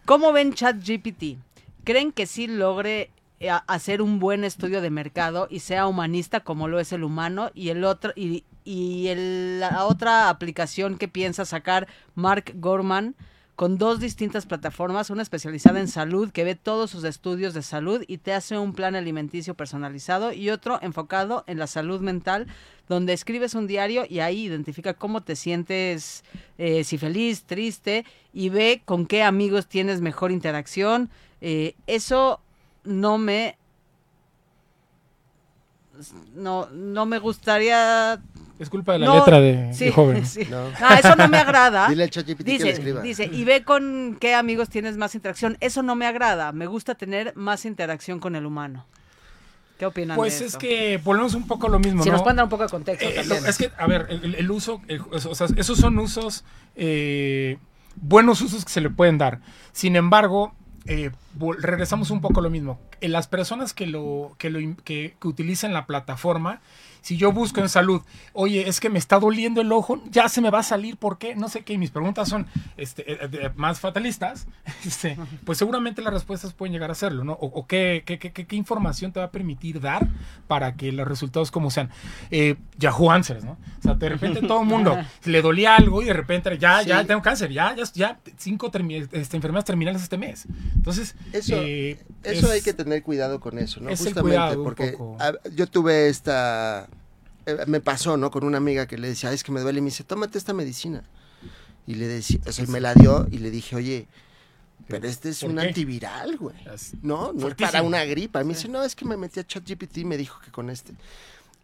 [0.04, 1.38] ¿Cómo ven ChatGPT?
[1.84, 3.10] ¿Creen que sí logre
[3.40, 7.50] eh, hacer un buen estudio de mercado y sea humanista como lo es el humano?
[7.54, 13.14] Y el otro y, y el- la otra aplicación que piensa sacar Mark Gorman
[13.56, 18.02] con dos distintas plataformas, una especializada en salud que ve todos sus estudios de salud
[18.08, 22.48] y te hace un plan alimenticio personalizado y otro enfocado en la salud mental
[22.88, 26.24] donde escribes un diario y ahí identifica cómo te sientes,
[26.58, 31.08] eh, si feliz, triste y ve con qué amigos tienes mejor interacción.
[31.40, 32.40] Eh, eso
[32.82, 33.56] no me
[36.34, 38.20] no no me gustaría
[38.58, 40.24] Es culpa de la no, letra de, sí, de joven.
[40.26, 40.46] sí.
[40.48, 40.58] No.
[40.80, 41.88] Ah, eso no me agrada.
[41.90, 43.02] Dile al ChatGPT que le escriba.
[43.02, 45.56] dice, y ve con qué amigos tienes más interacción.
[45.60, 46.52] Eso no me agrada.
[46.52, 48.86] Me gusta tener más interacción con el humano.
[49.78, 50.60] ¿Qué opinan Pues de es esto?
[50.60, 52.12] que volvemos un poco a lo mismo, Si ¿no?
[52.14, 53.44] nos pueden dar un poco de contexto Eh, también.
[53.44, 56.44] es que, a ver, el, uso, el- o sea, esos son usos,
[56.76, 57.58] eh,
[57.96, 59.40] buenos usos que se le pueden dar.
[59.72, 60.54] Sin embargo,
[60.86, 61.10] eh,
[61.58, 62.78] regresamos un poco a lo mismo.
[63.00, 66.60] Las personas que lo, que lo que utilizan la plataforma,
[67.04, 68.00] si yo busco en salud,
[68.32, 71.18] oye, es que me está doliendo el ojo, ya se me va a salir, ¿por
[71.18, 71.36] qué?
[71.36, 72.46] No sé qué, y mis preguntas son
[72.78, 74.46] este, eh, de- más fatalistas,
[74.86, 77.34] este, pues seguramente las respuestas pueden llegar a serlo, ¿no?
[77.34, 80.08] O, o qué, qué, qué- qué- qué información te va a permitir dar
[80.48, 81.90] para que los resultados como sean.
[82.30, 83.52] Eh, Yahoo Answers, ¿no?
[83.80, 84.96] O sea, de repente todo el mundo
[85.26, 89.06] le dolía algo y de repente ya, ya tengo cáncer, ya, ya, ya cinco termi-
[89.12, 90.46] este, enfermedades terminales este mes.
[90.74, 93.90] Entonces, Eso, eh, eso es- hay que tener cuidado con eso, ¿no?
[93.90, 96.88] es Justamente, porque a- yo tuve esta...
[97.46, 98.30] eh, me pasó, ¿no?
[98.30, 100.38] Con una amiga que le decía, "Ay, es que me duele, y me dice, tómate
[100.38, 101.02] esta medicina.
[101.86, 104.06] Y le decía, o sea, me la dio y le dije, oye,
[104.88, 105.68] pero este es ¿Por un qué?
[105.68, 106.56] antiviral, güey.
[106.72, 108.40] es- No, no es para una gripa.
[108.40, 110.70] Y me dice, no, es que me metí a ChatGPT y me dijo que con
[110.70, 110.92] este.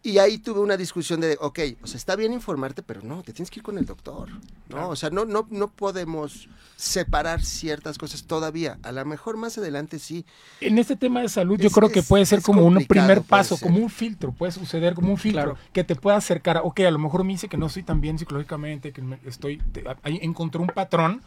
[0.03, 3.33] Y ahí tuve una discusión de, ok, o sea, está bien informarte, pero no, te
[3.33, 4.39] tienes que ir con el doctor, ¿no?
[4.67, 4.89] Claro.
[4.89, 8.79] O sea, no, no, no podemos separar ciertas cosas todavía.
[8.81, 10.25] A lo mejor más adelante sí.
[10.59, 13.55] En este tema de salud, yo Es- creo que puede ser como un primer paso,
[13.57, 13.67] ser.
[13.67, 15.57] como un filtro, puede suceder como un filtro Claro.
[15.71, 16.57] que te pueda acercar.
[16.57, 19.19] a, Ok, a lo mejor me dice que no estoy tan bien psicológicamente, que me-
[19.25, 21.21] estoy, te- ahí encontré un patrón,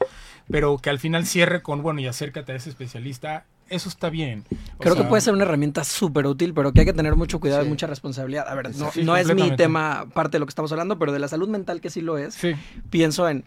[0.50, 3.44] pero que al final cierre con, bueno, y acércate a ese especialista.
[3.68, 4.44] Eso está bien.
[4.76, 7.40] O Creo que puede ser una herramienta súper útil, pero que hay que tener mucho
[7.40, 8.46] cuidado y mucha responsabilidad.
[8.48, 11.12] A ver, no, Sí, no es mi tema parte de lo que estamos hablando, pero
[11.12, 12.52] de la salud mental que sí lo es, Sí,
[12.90, 13.44] pienso en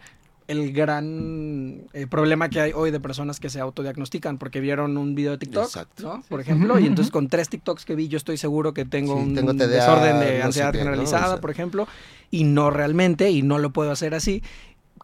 [0.48, 5.14] el gran eh, problema que hay hoy de personas que se autodiagnostican porque vieron un
[5.14, 6.02] video de TikTok, Exacto.
[6.02, 6.22] ¿no?
[6.28, 9.22] Por ejemplo, y entonces con tres TikToks que vi yo estoy seguro que tengo Sí,
[9.24, 11.40] un tengo TDA, desorden de no sé ansiedad generalizada, O sea.
[11.42, 11.86] por ejemplo,
[12.30, 14.42] y no realmente, y no lo puedo hacer así.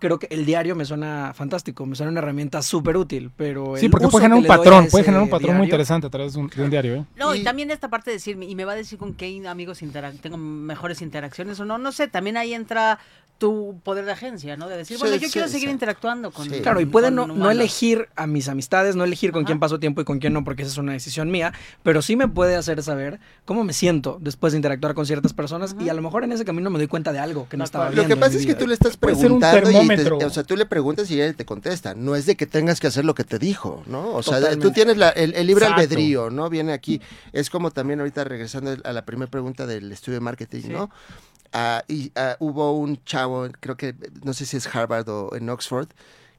[0.04, 3.88] Creo que el diario me suena fantástico, me suena una herramienta súper útil, pero sí
[3.88, 6.40] porque uso puede generar un patrón, puede generar un patrón muy interesante a través de
[6.40, 6.94] un, de un diario.
[6.96, 7.04] ¿eh?
[7.16, 9.42] No, y, Y- también esta parte de decirme, y me va a decir con qué
[9.48, 12.98] amigos intera- tengo mejores interacciones o no, no sé, también ahí entra
[13.38, 14.68] tu poder de agencia, ¿no?
[14.68, 15.72] De decir, Sí, bueno, yo sí, quiero seguir sí.
[15.72, 16.48] interactuando con...
[16.48, 16.60] Sí.
[16.60, 19.46] Claro, y puede no, no elegir a mis amistades, no elegir con Ajá.
[19.48, 22.14] quién paso tiempo y con quién no, porque esa es una decisión mía, pero sí
[22.16, 25.94] me puede hacer saber cómo me siento después de interactuar con ciertas personas y a
[25.94, 28.02] lo mejor en ese camino me doy cuenta de algo que no estaba viendo.
[28.02, 30.64] Lo que pasa es que tú le estás preguntando y te o sea, tú le
[30.66, 31.94] preguntas y él te contesta.
[31.94, 34.14] No es de que tengas que hacer lo que te dijo, ¿no?
[34.14, 34.66] O sea, Totalmente.
[34.66, 35.82] tú tienes la- el, el libre Exacto.
[35.82, 36.48] albedrío, ¿no?
[36.50, 37.00] Viene aquí.
[37.32, 40.68] Es como también ahorita regresando a la primera pregunta del estudio de marketing, Sí.
[40.68, 40.90] ¿no?
[41.54, 43.94] Ah, y ah, hubo un chavo, creo que,
[44.24, 45.88] no sé si es Harvard o en Oxford,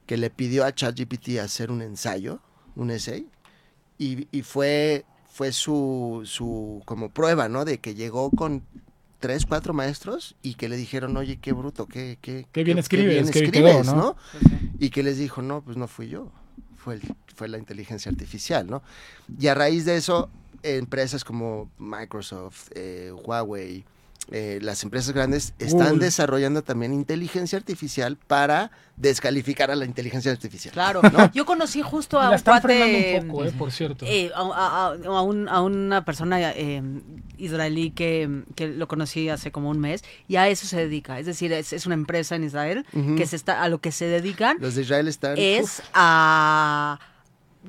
[0.06, 2.40] que le pidió a ChatGPT hacer un ensayo,
[2.76, 3.26] un essay,
[3.98, 7.64] y, y fue, fue su, su como prueba, ¿no?
[7.64, 8.62] De que llegó con
[9.20, 12.80] tres, cuatro maestros y que le dijeron, oye, qué bruto, qué, qué, Qué bien qué
[12.80, 14.16] escribes, qué bien escribes, quedó, ¿no?
[14.78, 16.30] Y que les dijo, no, pues no fui yo,
[16.76, 18.82] fue, el- fue la inteligencia artificial, ¿no?
[19.40, 20.28] Y a raíz de eso,
[20.62, 23.84] empresas como Microsoft, eh, Huawei,
[24.32, 30.72] eh, las empresas grandes están desarrollando también inteligencia artificial para descalificar a la inteligencia artificial.
[30.72, 31.00] Claro.
[31.02, 31.30] ¿no?
[31.32, 33.20] Yo conocí justo a La un están cuate.
[33.22, 34.04] un poco, eh, por cierto.
[34.08, 36.82] eh, a, a- a- a un- a una persona eh,
[37.38, 41.18] israelí que, que lo conocí hace como un mes y a eso se dedica.
[41.20, 42.84] Es decir, es, es una empresa en Israel
[43.16, 45.34] que se está a lo que se dedican Los de Israel están...
[45.38, 46.98] es a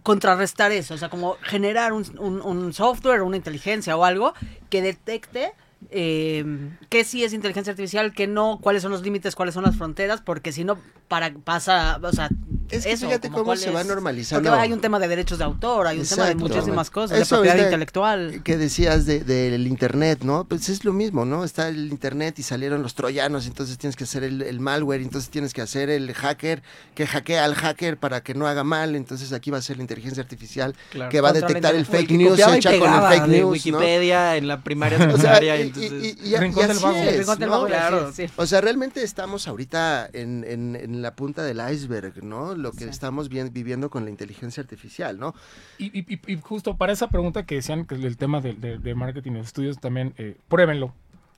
[0.04, 4.34] contrarrestar eso, o sea, como generar un, un- un software, una inteligencia o algo
[4.70, 5.52] que detecte
[5.90, 6.44] eh,
[6.90, 10.22] qué sí es inteligencia artificial, qué no, cuáles son los límites, cuáles son las fronteras,
[10.22, 12.30] porque si no para pasa, o sea,
[12.70, 14.50] Es que eso, fíjate cómo se va es- normalizando.
[14.50, 16.54] Porque hay un tema de derechos de autor, hay un tema de Exacto.
[16.54, 18.42] muchísimas cosas, Eso de propiedad intelectual.
[18.44, 20.44] que decías de- del internet, ¿no?
[20.46, 21.44] Pues es lo mismo, ¿no?
[21.44, 25.30] Está el internet y salieron los troyanos, entonces tienes que hacer el, el malware, entonces
[25.30, 26.62] tienes que hacer el hacker
[26.96, 29.84] que hackea al hacker para que no haga mal, entonces aquí va a ser la
[29.84, 31.12] inteligencia artificial Claro.
[31.12, 33.78] que va a detectar el fake que news hecha con el fake de news, ¿no?
[33.78, 35.92] Wikipedia en la primaria, O sea, secundaria, y, entonces...
[35.92, 36.98] y- y- y- Rincón y del así Vago.
[36.98, 37.56] es, Rincón del ¿no?
[37.56, 38.12] Vago, Claro.
[38.14, 38.34] sí, sí.
[38.36, 42.56] O sea, realmente estamos ahorita en, en- en la punta del iceberg, ¿no?
[42.58, 42.90] Lo que Sí.
[42.90, 45.34] estamos bien, viviendo con la inteligencia artificial, ¿no?
[45.78, 48.78] Y, y- y- y justo para esa pregunta que decían que el tema de, de-
[48.78, 50.94] de marketing y de estudios también, eh, pruébenlo.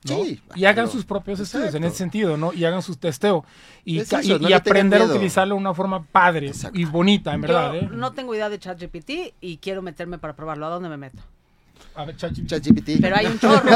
[0.08, 0.24] ¿no?
[0.24, 2.54] Sí, y hagan sus propios estudios en ese sentido, ¿no?
[2.54, 3.44] Y hagan sus testeo.
[3.84, 6.02] Y, Es ca- eso, y- no y le tengan aprender a utilizarlo de una forma
[6.04, 6.78] padre Exacto.
[6.78, 7.76] y bonita, en verdad.
[7.76, 7.86] ¿eh?
[7.92, 10.64] no tengo idea de ChatGPT y quiero meterme para probarlo.
[10.64, 11.22] ¿A dónde me meto?
[12.00, 13.00] A ver, ChatGPT.
[13.00, 13.68] Pero hay un chorro.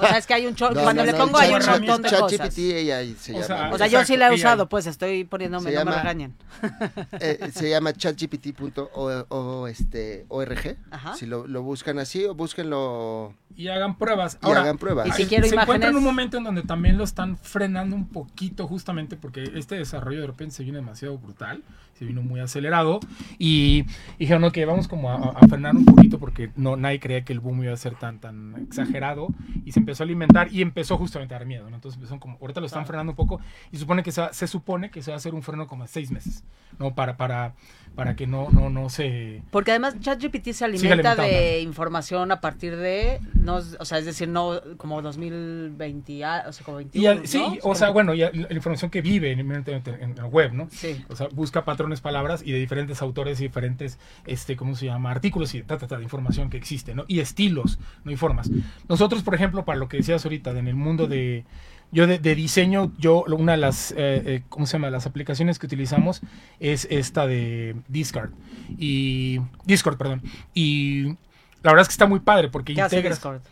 [0.00, 0.74] O sea, es que hay un chorro.
[0.74, 2.58] No, Cuando no, le no, pongo hay un montón de ChatGPT, cosas.
[2.58, 5.76] ella O sea, O sea, yo sí la he y usado, pues estoy poniéndome, Se
[5.76, 6.34] no me llama- regañen.
[7.20, 9.68] Eh, se llama chatgpt.org.
[9.68, 10.76] este, ORG.
[11.16, 14.38] Si lo, lo buscan así o búsquenlo Y hagan pruebas.
[14.42, 15.06] y Ahora, hagan pruebas.
[15.08, 18.66] Y si quiero se imágenes- un momento en donde también lo están frenando un poquito
[18.66, 21.62] justamente porque este desarrollo de repente se vino demasiado brutal,
[21.98, 23.00] se vino muy acelerado
[23.38, 23.84] y
[24.18, 27.40] dijeron, ok, vamos como a, a frenar un poquito porque no nadie creía que el
[27.40, 29.28] boom iba a ser tan tan exagerado
[29.64, 31.76] y se empezó a alimentar y empezó justamente a dar miedo, ¿no?
[31.76, 34.46] Entonces empezaron como, ahorita lo están frenando un poco y supone que se, va- se
[34.46, 36.44] supone que se va a hacer un freno como de seis meses,
[36.78, 36.94] ¿no?
[36.94, 37.54] Para, para,
[37.94, 39.42] para que no, no, no se...
[39.50, 44.28] Porque además ChatGPT se alimenta de información a partir de, no, o sea, es decir,
[44.28, 47.26] no como 2020, a- o sea, como 21, Y al- ¿no?
[47.26, 50.68] sí, o sea, bueno, ya la, la información que vive en, en- la web, ¿no?
[50.70, 51.04] Sí.
[51.08, 55.10] O sea, busca patrones, palabras y de diferentes autores y diferentes, este, ¿cómo se llama?
[55.10, 57.04] Artículos y ta, ta, ta, de información que existe, ¿no?
[57.08, 57.20] Y
[57.52, 58.50] estilos, no y formas.
[58.88, 61.44] Nosotros, por ejemplo, para lo que decías ahorita, en el mundo de,
[61.90, 64.90] yo de, de diseño, yo, una de las, eh, eh, ¿cómo se llama?
[64.90, 66.22] Las aplicaciones que utilizamos
[66.60, 68.30] es esta de Discord.
[68.78, 70.22] Y, Discord, perdón.
[70.54, 71.04] Y
[71.62, 73.18] la verdad es que está muy padre porque ¿Qué hace integras...
[73.18, 73.42] Discord?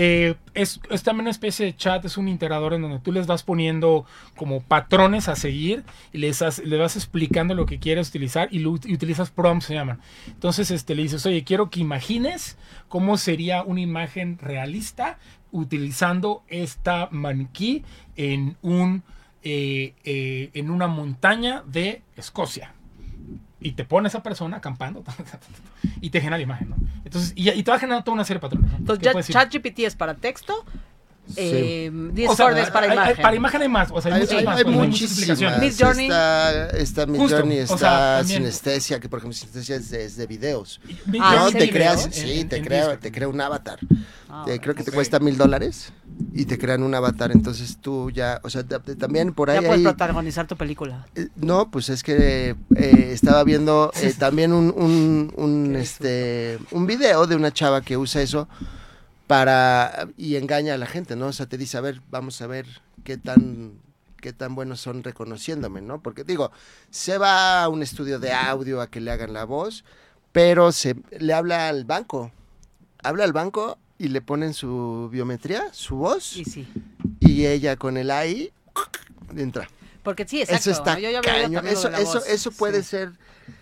[0.00, 3.42] Eh, es, también una especie de chat, es un integrador en donde tú les vas
[3.42, 5.82] poniendo como patrones a seguir
[6.12, 10.00] y les, vas explicando lo que quieres utilizar y, lo, utilizas prompts, se llaman.
[10.28, 15.18] Entonces este, le dices, oye, quiero que imagines cómo sería una imagen realista
[15.50, 17.82] utilizando esta maniquí
[18.14, 19.02] en, un,
[19.42, 22.72] eh, eh, en una montaña de Escocia
[23.60, 25.02] y te pone esa persona acampando
[26.00, 26.76] y te genera la imagen, ¿no?
[27.04, 28.70] Entonces, y, y te va a generar toda una serie de patrones.
[28.72, 28.78] ¿no?
[28.78, 29.28] Entonces.
[29.28, 30.64] ChatGPT es para texto,
[31.36, 33.22] eh, O Discord sea, para hay- hay- imagen.
[33.22, 34.56] para imagen hay más, o sea, hay, Hay, muchas hay- más.
[34.58, 35.18] hay pues, muchas muchísimas.
[35.18, 35.60] explicaciones.
[35.78, 36.04] Mid Journey.
[36.06, 38.38] Está, está Mid Justo, Journey, o está sea, también.
[38.40, 40.80] Sinestesia, que por ejemplo Sinestesia es de, es de videos.
[41.20, 41.52] Ah, no, ¿sí?
[41.54, 43.78] te video creas, en- sí, en- te en crea, te crea un avatar.
[44.30, 44.94] Ah, Te- creo que te ok.
[44.94, 45.90] cuesta mil dólares
[46.34, 47.30] y te crean un avatar.
[47.32, 49.56] Entonces tú ya, o sea, te- te- también por ahí.
[49.56, 51.06] ya puedes hay- protagonizar tu película.
[51.14, 56.86] eh, no, pues es que eh, estaba viendo eh, también un, un, un, este, un
[56.86, 58.48] video de una chava que usa eso
[59.28, 61.26] para y engaña a la gente, ¿no?
[61.28, 62.66] O sea, te dice, a ver, vamos a ver
[63.04, 63.74] qué tan
[64.20, 66.02] qué tan buenos son reconociéndome, ¿no?
[66.02, 66.50] Porque digo,
[66.90, 69.84] se va a un estudio de audio a que le hagan la voz,
[70.32, 72.32] pero se le habla al banco.
[73.04, 76.66] Habla al banco y le ponen su biometría, su voz, Y sí.
[77.20, 78.52] y ella con el AI
[79.36, 79.68] entra.
[80.02, 80.70] Porque sí, exacto.
[80.70, 81.00] Eso está ¿no?
[81.00, 81.20] Yo ya
[81.70, 82.26] Eso, eso, voz.
[82.28, 82.88] eso puede Sí.
[82.88, 83.12] ser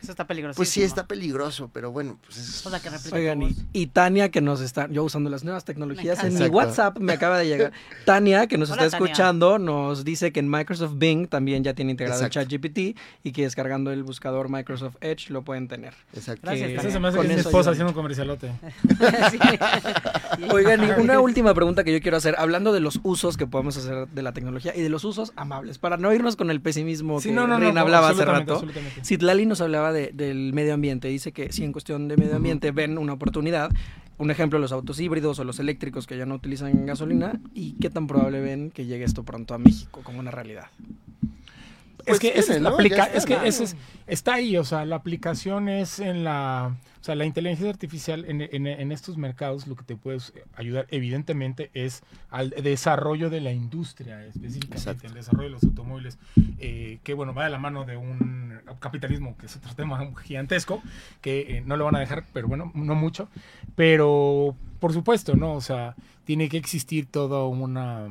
[0.03, 0.57] Eso está peligroso.
[0.57, 2.66] Pues sí, está peligroso, pero bueno, pues es...
[2.66, 3.41] O sea, que Oigan,
[3.72, 6.47] y, Tania, que nos está, yo usando las nuevas tecnologías, en mi.
[6.47, 7.72] WhatsApp me acaba de llegar.
[8.05, 9.07] Tania, que nos Hola, está Tania.
[9.07, 12.41] escuchando, nos dice que en Microsoft Bing también ya tiene integrado Exacto.
[12.41, 15.95] el ChatGPT y que descargando el buscador Microsoft Edge lo pueden tener.
[16.14, 16.43] Exacto.
[16.45, 16.91] Gracias, Tania.
[16.91, 18.51] se me hace con que es mi eso esposa haciendo un comercialote.
[19.30, 19.39] Sí.
[20.53, 23.76] Oigan, y una última pregunta que yo quiero hacer, hablando de los usos que podemos
[23.76, 27.20] hacer de la tecnología y de los usos amables, para no irnos con el pesimismo
[27.20, 28.55] Sí, que no, no, no, Reina no, hablaba hace rato.
[28.55, 29.05] absolutamente.
[29.05, 31.09] Citlali nos hablaba de- del medio ambiente.
[31.09, 33.70] Dice que si en cuestión de medio ambiente ven una oportunidad,
[34.18, 37.91] un ejemplo, los autos híbridos o los eléctricos que ya no utilizan gasolina, ¿y qué
[37.91, 40.66] tan probable ven que llegue esto pronto a México como una realidad?
[42.01, 42.74] es Pues que, esa es tiene, la ¿no?
[42.77, 47.14] aplica- es que ese es- está ahí, o sea, la aplicación es en la, sea,
[47.14, 50.18] la inteligencia artificial en, en- en estos mercados lo que te puede
[50.57, 55.07] ayudar evidentemente es al desarrollo de la industria, específicamente Exacto.
[55.07, 56.18] el desarrollo de los automóviles,
[56.59, 60.82] eh, que bueno, va de la mano de un capitalismo que es otro tema gigantesco,
[61.20, 63.28] que eh, no lo van a dejar, pero bueno, no mucho,
[63.76, 65.52] pero por supuesto, ¿no?
[65.54, 65.94] O sea,
[66.24, 68.09] tiene que existir toda una...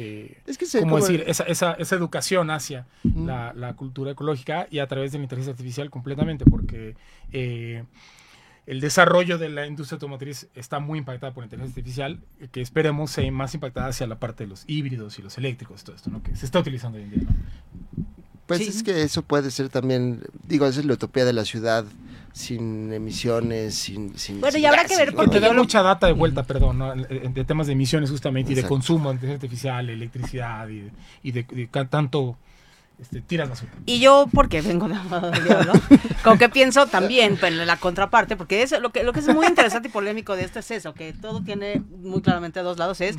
[0.00, 4.12] eh, Es que se como como- decir, esa, esa, esa educación hacia la, la cultura
[4.12, 6.94] ecológica y a través de la inteligencia artificial completamente, porque
[7.32, 7.82] eh,
[8.66, 12.20] el desarrollo de la industria automotriz está muy impactada por la inteligencia artificial,
[12.52, 15.96] que esperemos sea más impactada hacia la parte de los híbridos y los eléctricos, todo
[15.96, 16.22] esto, ¿no?
[16.22, 17.22] que se está utilizando hoy en día.
[17.24, 18.04] ¿no?
[18.46, 18.68] Pues Sí.
[18.68, 21.84] es que eso puede ser también, digo, esa es la utopía de la ciudad,
[22.38, 24.16] sin emisiones, sin...
[24.16, 25.16] sin Bueno, y habrá que ver ¿no?
[25.16, 26.94] porque Que te da mucha data de vuelta, perdón, ¿no?
[26.94, 30.90] De temas de emisiones justamente y de consumo de inteligencia artificial, electricidad y de,
[31.22, 32.36] y de- de tanto
[33.00, 33.72] este, tiras basura.
[33.86, 34.94] Y yo, porque vengo de
[35.42, 35.72] diablo,
[36.24, 39.28] con que pienso también pues, en la contraparte, porque es lo que, lo que es
[39.28, 43.00] muy interesante y polémico de esto es eso, que todo tiene muy claramente dos lados,
[43.00, 43.16] es,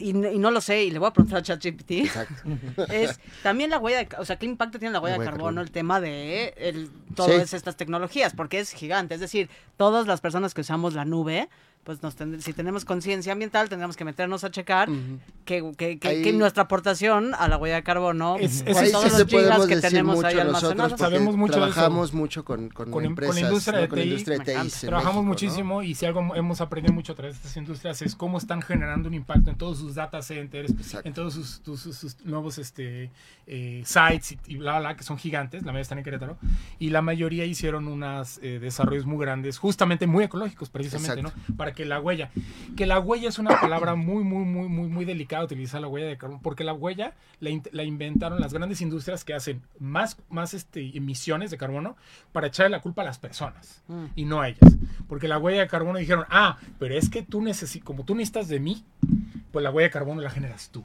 [0.00, 1.90] y, y no lo sé, y le voy a preguntar a ChatGPT,
[2.90, 5.30] es también la huella de, o sea, qué impacto tiene la huella La de huella
[5.30, 5.60] de carbono, carbono.
[5.62, 10.54] el tema de el, todas estas tecnologías, porque es gigante, es decir, todas las personas
[10.54, 11.48] que usamos la nube,
[11.84, 15.18] pues nos tend- si tenemos conciencia ambiental, tendremos que meternos a checar Ujú.
[15.46, 18.76] que, que- que- Ahí- que nuestra aportación a la huella de carbono, Es- con es-
[18.76, 21.00] Ahí todos sí los se gigas podemos que decir tenemos mucho ahí nosotros almacenados.
[21.00, 21.72] Sabemos mucho de eso.
[21.72, 23.80] trabajamos mucho con, con, Con- con empresas, la industria ¿no?
[23.82, 25.22] de con TI, industria de TI en Trabajamos México, ¿no?
[25.22, 28.60] muchísimo y si algo hemos aprendido mucho a través de estas industrias es cómo están
[28.62, 31.08] generando un impacto en todos sus data centers, Exacto.
[31.08, 33.10] en todos sus, tus- sus- sus nuevos este,
[33.46, 36.36] eh, sites y, y bla, bla, bla, que son gigantes, la mayoría están en Querétaro,
[36.78, 41.32] y la mayoría hicieron unos desarrollos muy grandes, justamente muy ecológicos precisamente, ¿no?
[41.56, 42.30] Para que la huella,
[42.76, 46.06] que la huella es una palabra muy, muy, muy, muy, muy delicada utilizar la huella
[46.06, 50.16] de carbono, porque la huella la, in- la inventaron las grandes industrias que hacen más,
[50.28, 51.96] más este, emisiones de carbono
[52.32, 54.04] para echarle la culpa a las personas Mm.
[54.16, 54.76] y no a ellas.
[55.08, 58.48] Porque la huella de carbono dijeron, ah, pero es que tú necesitas, como tú necesitas
[58.48, 58.84] de mí,
[59.52, 60.84] pues la huella de carbono la generas tú.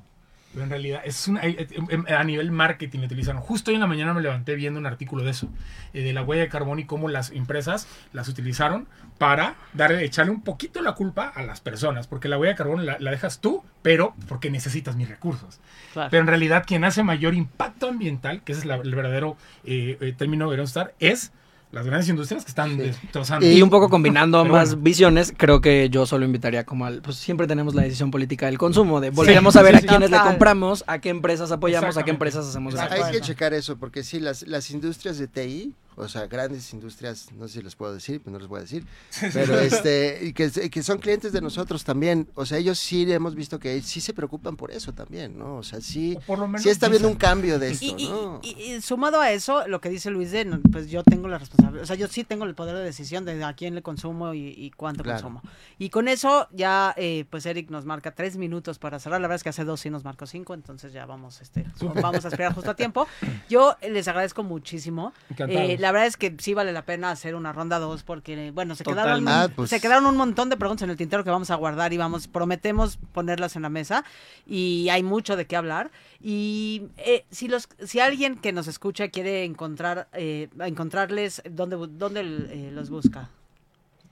[0.56, 3.42] Pero en realidad es una, eh, eh, a nivel marketing lo utilizaron.
[3.42, 5.50] Justo hoy en la mañana me levanté viendo un artículo de eso,
[5.94, 8.88] eh, de la huella de carbono y cómo las empresas las utilizaron
[9.20, 12.08] para darle, echarle un poquito la culpa a las personas.
[12.08, 15.60] Porque la huella de carbono la, la dejas tú, pero porque necesitas mis recursos.
[15.94, 16.10] Claro.
[16.10, 19.98] Pero en realidad quien hace mayor impacto ambiental, que ese es la- el verdadero eh,
[20.02, 21.32] eh, término de estar, es
[21.76, 23.46] las grandes industrias que están destrozando.
[23.46, 24.84] Y un poco combinando Pero ambas bueno.
[24.84, 28.58] visiones, creo que yo solo invitaría como al, pues siempre tenemos la decisión política del
[28.58, 29.88] consumo, de volvemos a ver sí, a sí.
[29.88, 32.76] quiénes le compramos, a qué empresas apoyamos, a qué empresas hacemos.
[32.76, 37.32] Hay que checar eso, porque sí, las, las industrias de TI, o sea, grandes industrias,
[37.34, 38.86] no sé si les puedo decir, pero no les voy a decir,
[39.34, 43.36] pero este, y que, que son clientes de nosotros también, o sea, ellos sí hemos
[43.36, 45.58] visto que sí se preocupan por eso también, ¿no?
[45.58, 48.08] O sea, sí, O por lo menos sí está viendo un cambio de esto, y-
[48.10, 48.40] ¿no?
[48.44, 51.38] y- y sumado a eso, lo que dice Luis de, no, pues yo tengo la
[51.38, 54.34] responsabilidad, o sea, yo sí tengo el poder de decisión de a quién le consumo
[54.34, 55.22] y, y cuánto Claro.
[55.22, 55.42] consumo.
[55.78, 59.22] Y con eso ya, eh, pues Eric nos marca tres minutos para cerrar.
[59.22, 61.66] La verdad es que hace dos sí nos marcó cinco, entonces ya vamos, este,
[62.02, 63.08] vamos a esperar justo a tiempo.
[63.50, 65.14] Yo les agradezco muchísimo.
[65.30, 65.70] Encantados.
[65.70, 68.74] Eh, la verdad es que sí vale la pena hacer una ronda dos porque, bueno,
[68.74, 69.28] se quedaron.
[69.28, 71.94] Ah, pues- se quedaron un montón de preguntas en el tintero que vamos a guardar
[71.94, 74.04] y vamos, prometemos ponerlas en la mesa
[74.48, 75.92] y hay mucho de qué hablar.
[76.20, 82.22] Y eh, si los, si alguien que nos escucha quiere encontrar, eh, encontrarles, ¿dónde, dónde
[82.22, 83.30] eh, los busca?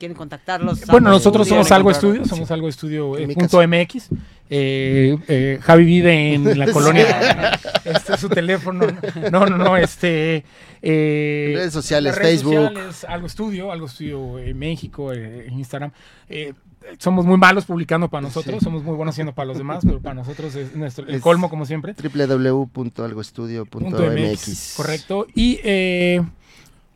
[0.04, 0.86] ¿Quieren contactarlos?
[0.88, 3.66] Bueno, nosotros ¿Quieren somos algo estudio, somos algo estudio eh, punto.
[3.66, 4.10] MX.
[4.50, 7.58] Eh, eh, Javi vive en la colonia.
[7.86, 8.86] Este es su teléfono.
[9.32, 10.44] No, no, no, este.
[10.82, 12.54] eh, Redes sociales, redes Facebook.
[12.68, 15.92] sociales, algo estudio, algo estudio en México, en Instagram.
[16.28, 16.52] Eh,
[16.98, 18.66] somos muy malos publicando para nosotros, Sí.
[18.66, 21.50] somos muy buenos haciendo para los demás, pero para nosotros es nuestro el Es- colmo,
[21.50, 21.94] como siempre.
[21.94, 24.74] www.algoestudio.mx.
[24.76, 25.28] Correcto.
[25.34, 26.22] Y eh,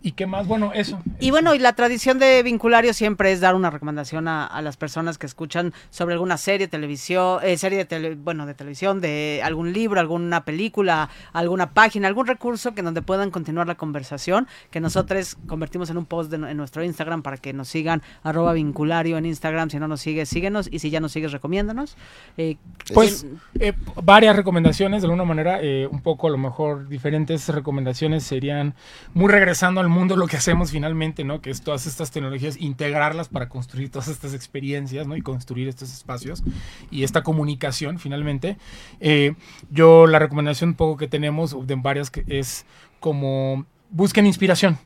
[0.02, 0.48] ¿Y qué más?
[0.48, 1.00] Bueno, eso.
[1.20, 4.78] Y bueno, y la tradición de Vinculario siempre es dar una recomendación a, a las
[4.78, 9.42] personas que escuchan sobre alguna serie, televisión, eh, serie de tele, bueno, de televisión, de
[9.44, 14.80] algún libro, alguna película, alguna página, algún recurso que donde puedan continuar la conversación, que
[14.80, 19.18] nosotros convertimos en un post de, en nuestro Instagram para que nos sigan arroba vinculario
[19.18, 21.98] en Instagram, si no nos sigues, síguenos, y si ya nos sigues, recomiéndanos.
[22.38, 22.58] Eh,
[22.94, 23.26] Pues
[23.60, 23.74] eh,
[24.04, 28.76] varias recomendaciones, de alguna manera, eh, un poco a lo mejor diferentes recomendaciones serían
[29.14, 31.42] muy regresando al mundo lo que hacemos finalmente, ¿no?
[31.42, 35.16] Que es todas estas tecnologías, integrarlas para construir todas estas experiencias, ¿no?
[35.16, 36.44] Y construir estos espacios
[36.92, 38.58] y esta comunicación finalmente.
[39.00, 39.36] Eh,
[39.70, 42.66] yo la recomendación un poco que tenemos de varias que es
[43.00, 44.78] como busquen inspiración.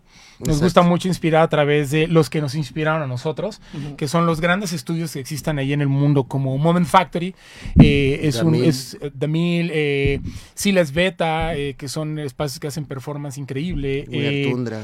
[0.42, 0.64] Nos Exacto.
[0.66, 3.62] gusta mucho inspirar a través de los que nos inspiraron a nosotros,
[3.98, 7.36] que son los grandes estudios que existan ahí en el mundo, como Moment Factory,
[7.80, 8.64] eh, es The un Mill.
[8.66, 10.20] es eh, The Mill, eh,
[10.56, 14.06] Silas Beta, eh, que son espacios que hacen performance increíble.
[14.52, 14.82] Tundra.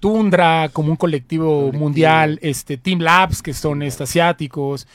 [0.00, 1.82] Tundra, como un colectivo, Colectivo.
[1.84, 4.86] mundial, este Team Labs, que son este, asiáticos,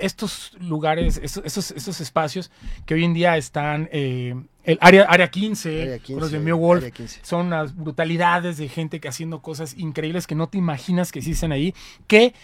[0.00, 2.50] estos lugares, estos, estos, estos espacios
[2.86, 4.34] que hoy en día están, eh,
[4.68, 7.20] el área, área 15, Área con 15, los de Mio Wolf, Área 15.
[7.22, 11.52] son unas brutalidades de gente que haciendo cosas increíbles que no te imaginas que existen
[11.52, 11.74] ahí,
[12.06, 12.34] que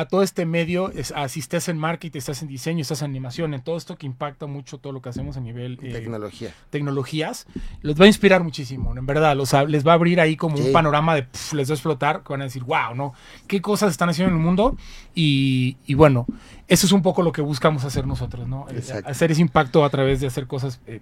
[0.00, 3.54] a todo este medio, es, así estés en marketing, estás en diseño, estás en animación,
[3.54, 6.52] en todo esto que impacta mucho todo lo que hacemos a nivel eh, Tecnología.
[6.70, 7.46] tecnologías,
[7.82, 10.64] los va a inspirar muchísimo, en verdad, los, les va a abrir ahí como Sí.
[10.64, 13.14] un panorama de, pf, les va a explotar, que van a decir, wow, ¿no?
[13.46, 14.76] ¿Qué cosas están haciendo en el mundo?
[15.14, 16.26] Y, y bueno,
[16.68, 18.66] eso es un poco lo que buscamos hacer nosotros, ¿no?
[18.70, 19.08] Eh, Exacto.
[19.10, 21.00] hacer ese impacto a través de hacer cosas eh,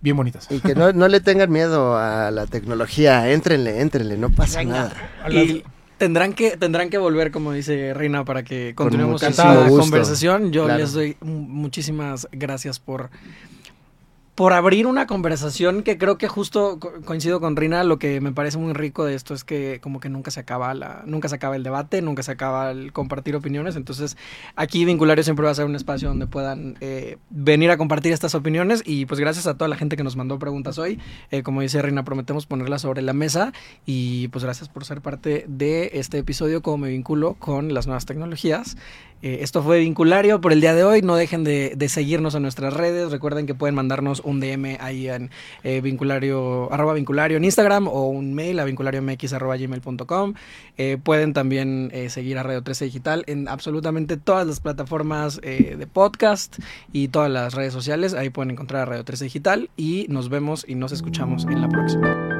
[0.00, 0.46] bien bonitas.
[0.50, 3.30] Y que no, no le tengan miedo a la tecnología.
[3.30, 4.92] Éntrenle, éntrenle, no pasa nada.
[5.24, 5.62] A Y
[6.00, 9.80] tendrán que, tendrán que volver, como dice Reina, para que Con continuemos muchísimo esta gusto.
[9.82, 10.50] conversación.
[10.50, 10.80] Yo Claro.
[10.80, 13.10] les doy mu- muchísimas gracias por,
[14.40, 17.84] por abrir una conversación que creo que justo co- coincido con Rina.
[17.84, 20.72] Lo que me parece muy rico de esto es que como que nunca se acaba
[20.72, 23.76] la, nunca se acaba el debate, nunca se acaba el compartir opiniones.
[23.76, 24.16] Entonces,
[24.56, 28.34] aquí Vinculario siempre va a ser un espacio donde puedan eh, venir a compartir estas
[28.34, 28.82] opiniones.
[28.86, 30.98] Y pues gracias a toda la gente que nos mandó preguntas hoy.
[31.30, 33.52] Eh, como dice Rina, prometemos ponerlas sobre la mesa.
[33.84, 38.06] Y pues gracias por ser parte de este episodio, como me vinculo con las nuevas
[38.06, 38.78] tecnologías.
[39.22, 41.02] Eh, esto fue Vinculario por el día de hoy.
[41.02, 43.10] No dejen de, de seguirnos en nuestras redes.
[43.10, 45.30] Recuerden que pueden mandarnos DM ahí en
[45.64, 50.34] eh, vinculario, arroba vinculario en Instagram o un mail a vinculariomx arroba gmail.com.
[50.76, 55.76] Eh, pueden también eh, seguir a Radio 13 Digital en absolutamente todas las plataformas eh,
[55.78, 56.58] de podcast
[56.92, 58.14] y todas las redes sociales.
[58.14, 61.68] Ahí pueden encontrar a Radio 13 Digital y nos vemos y nos escuchamos en la
[61.68, 62.39] próxima.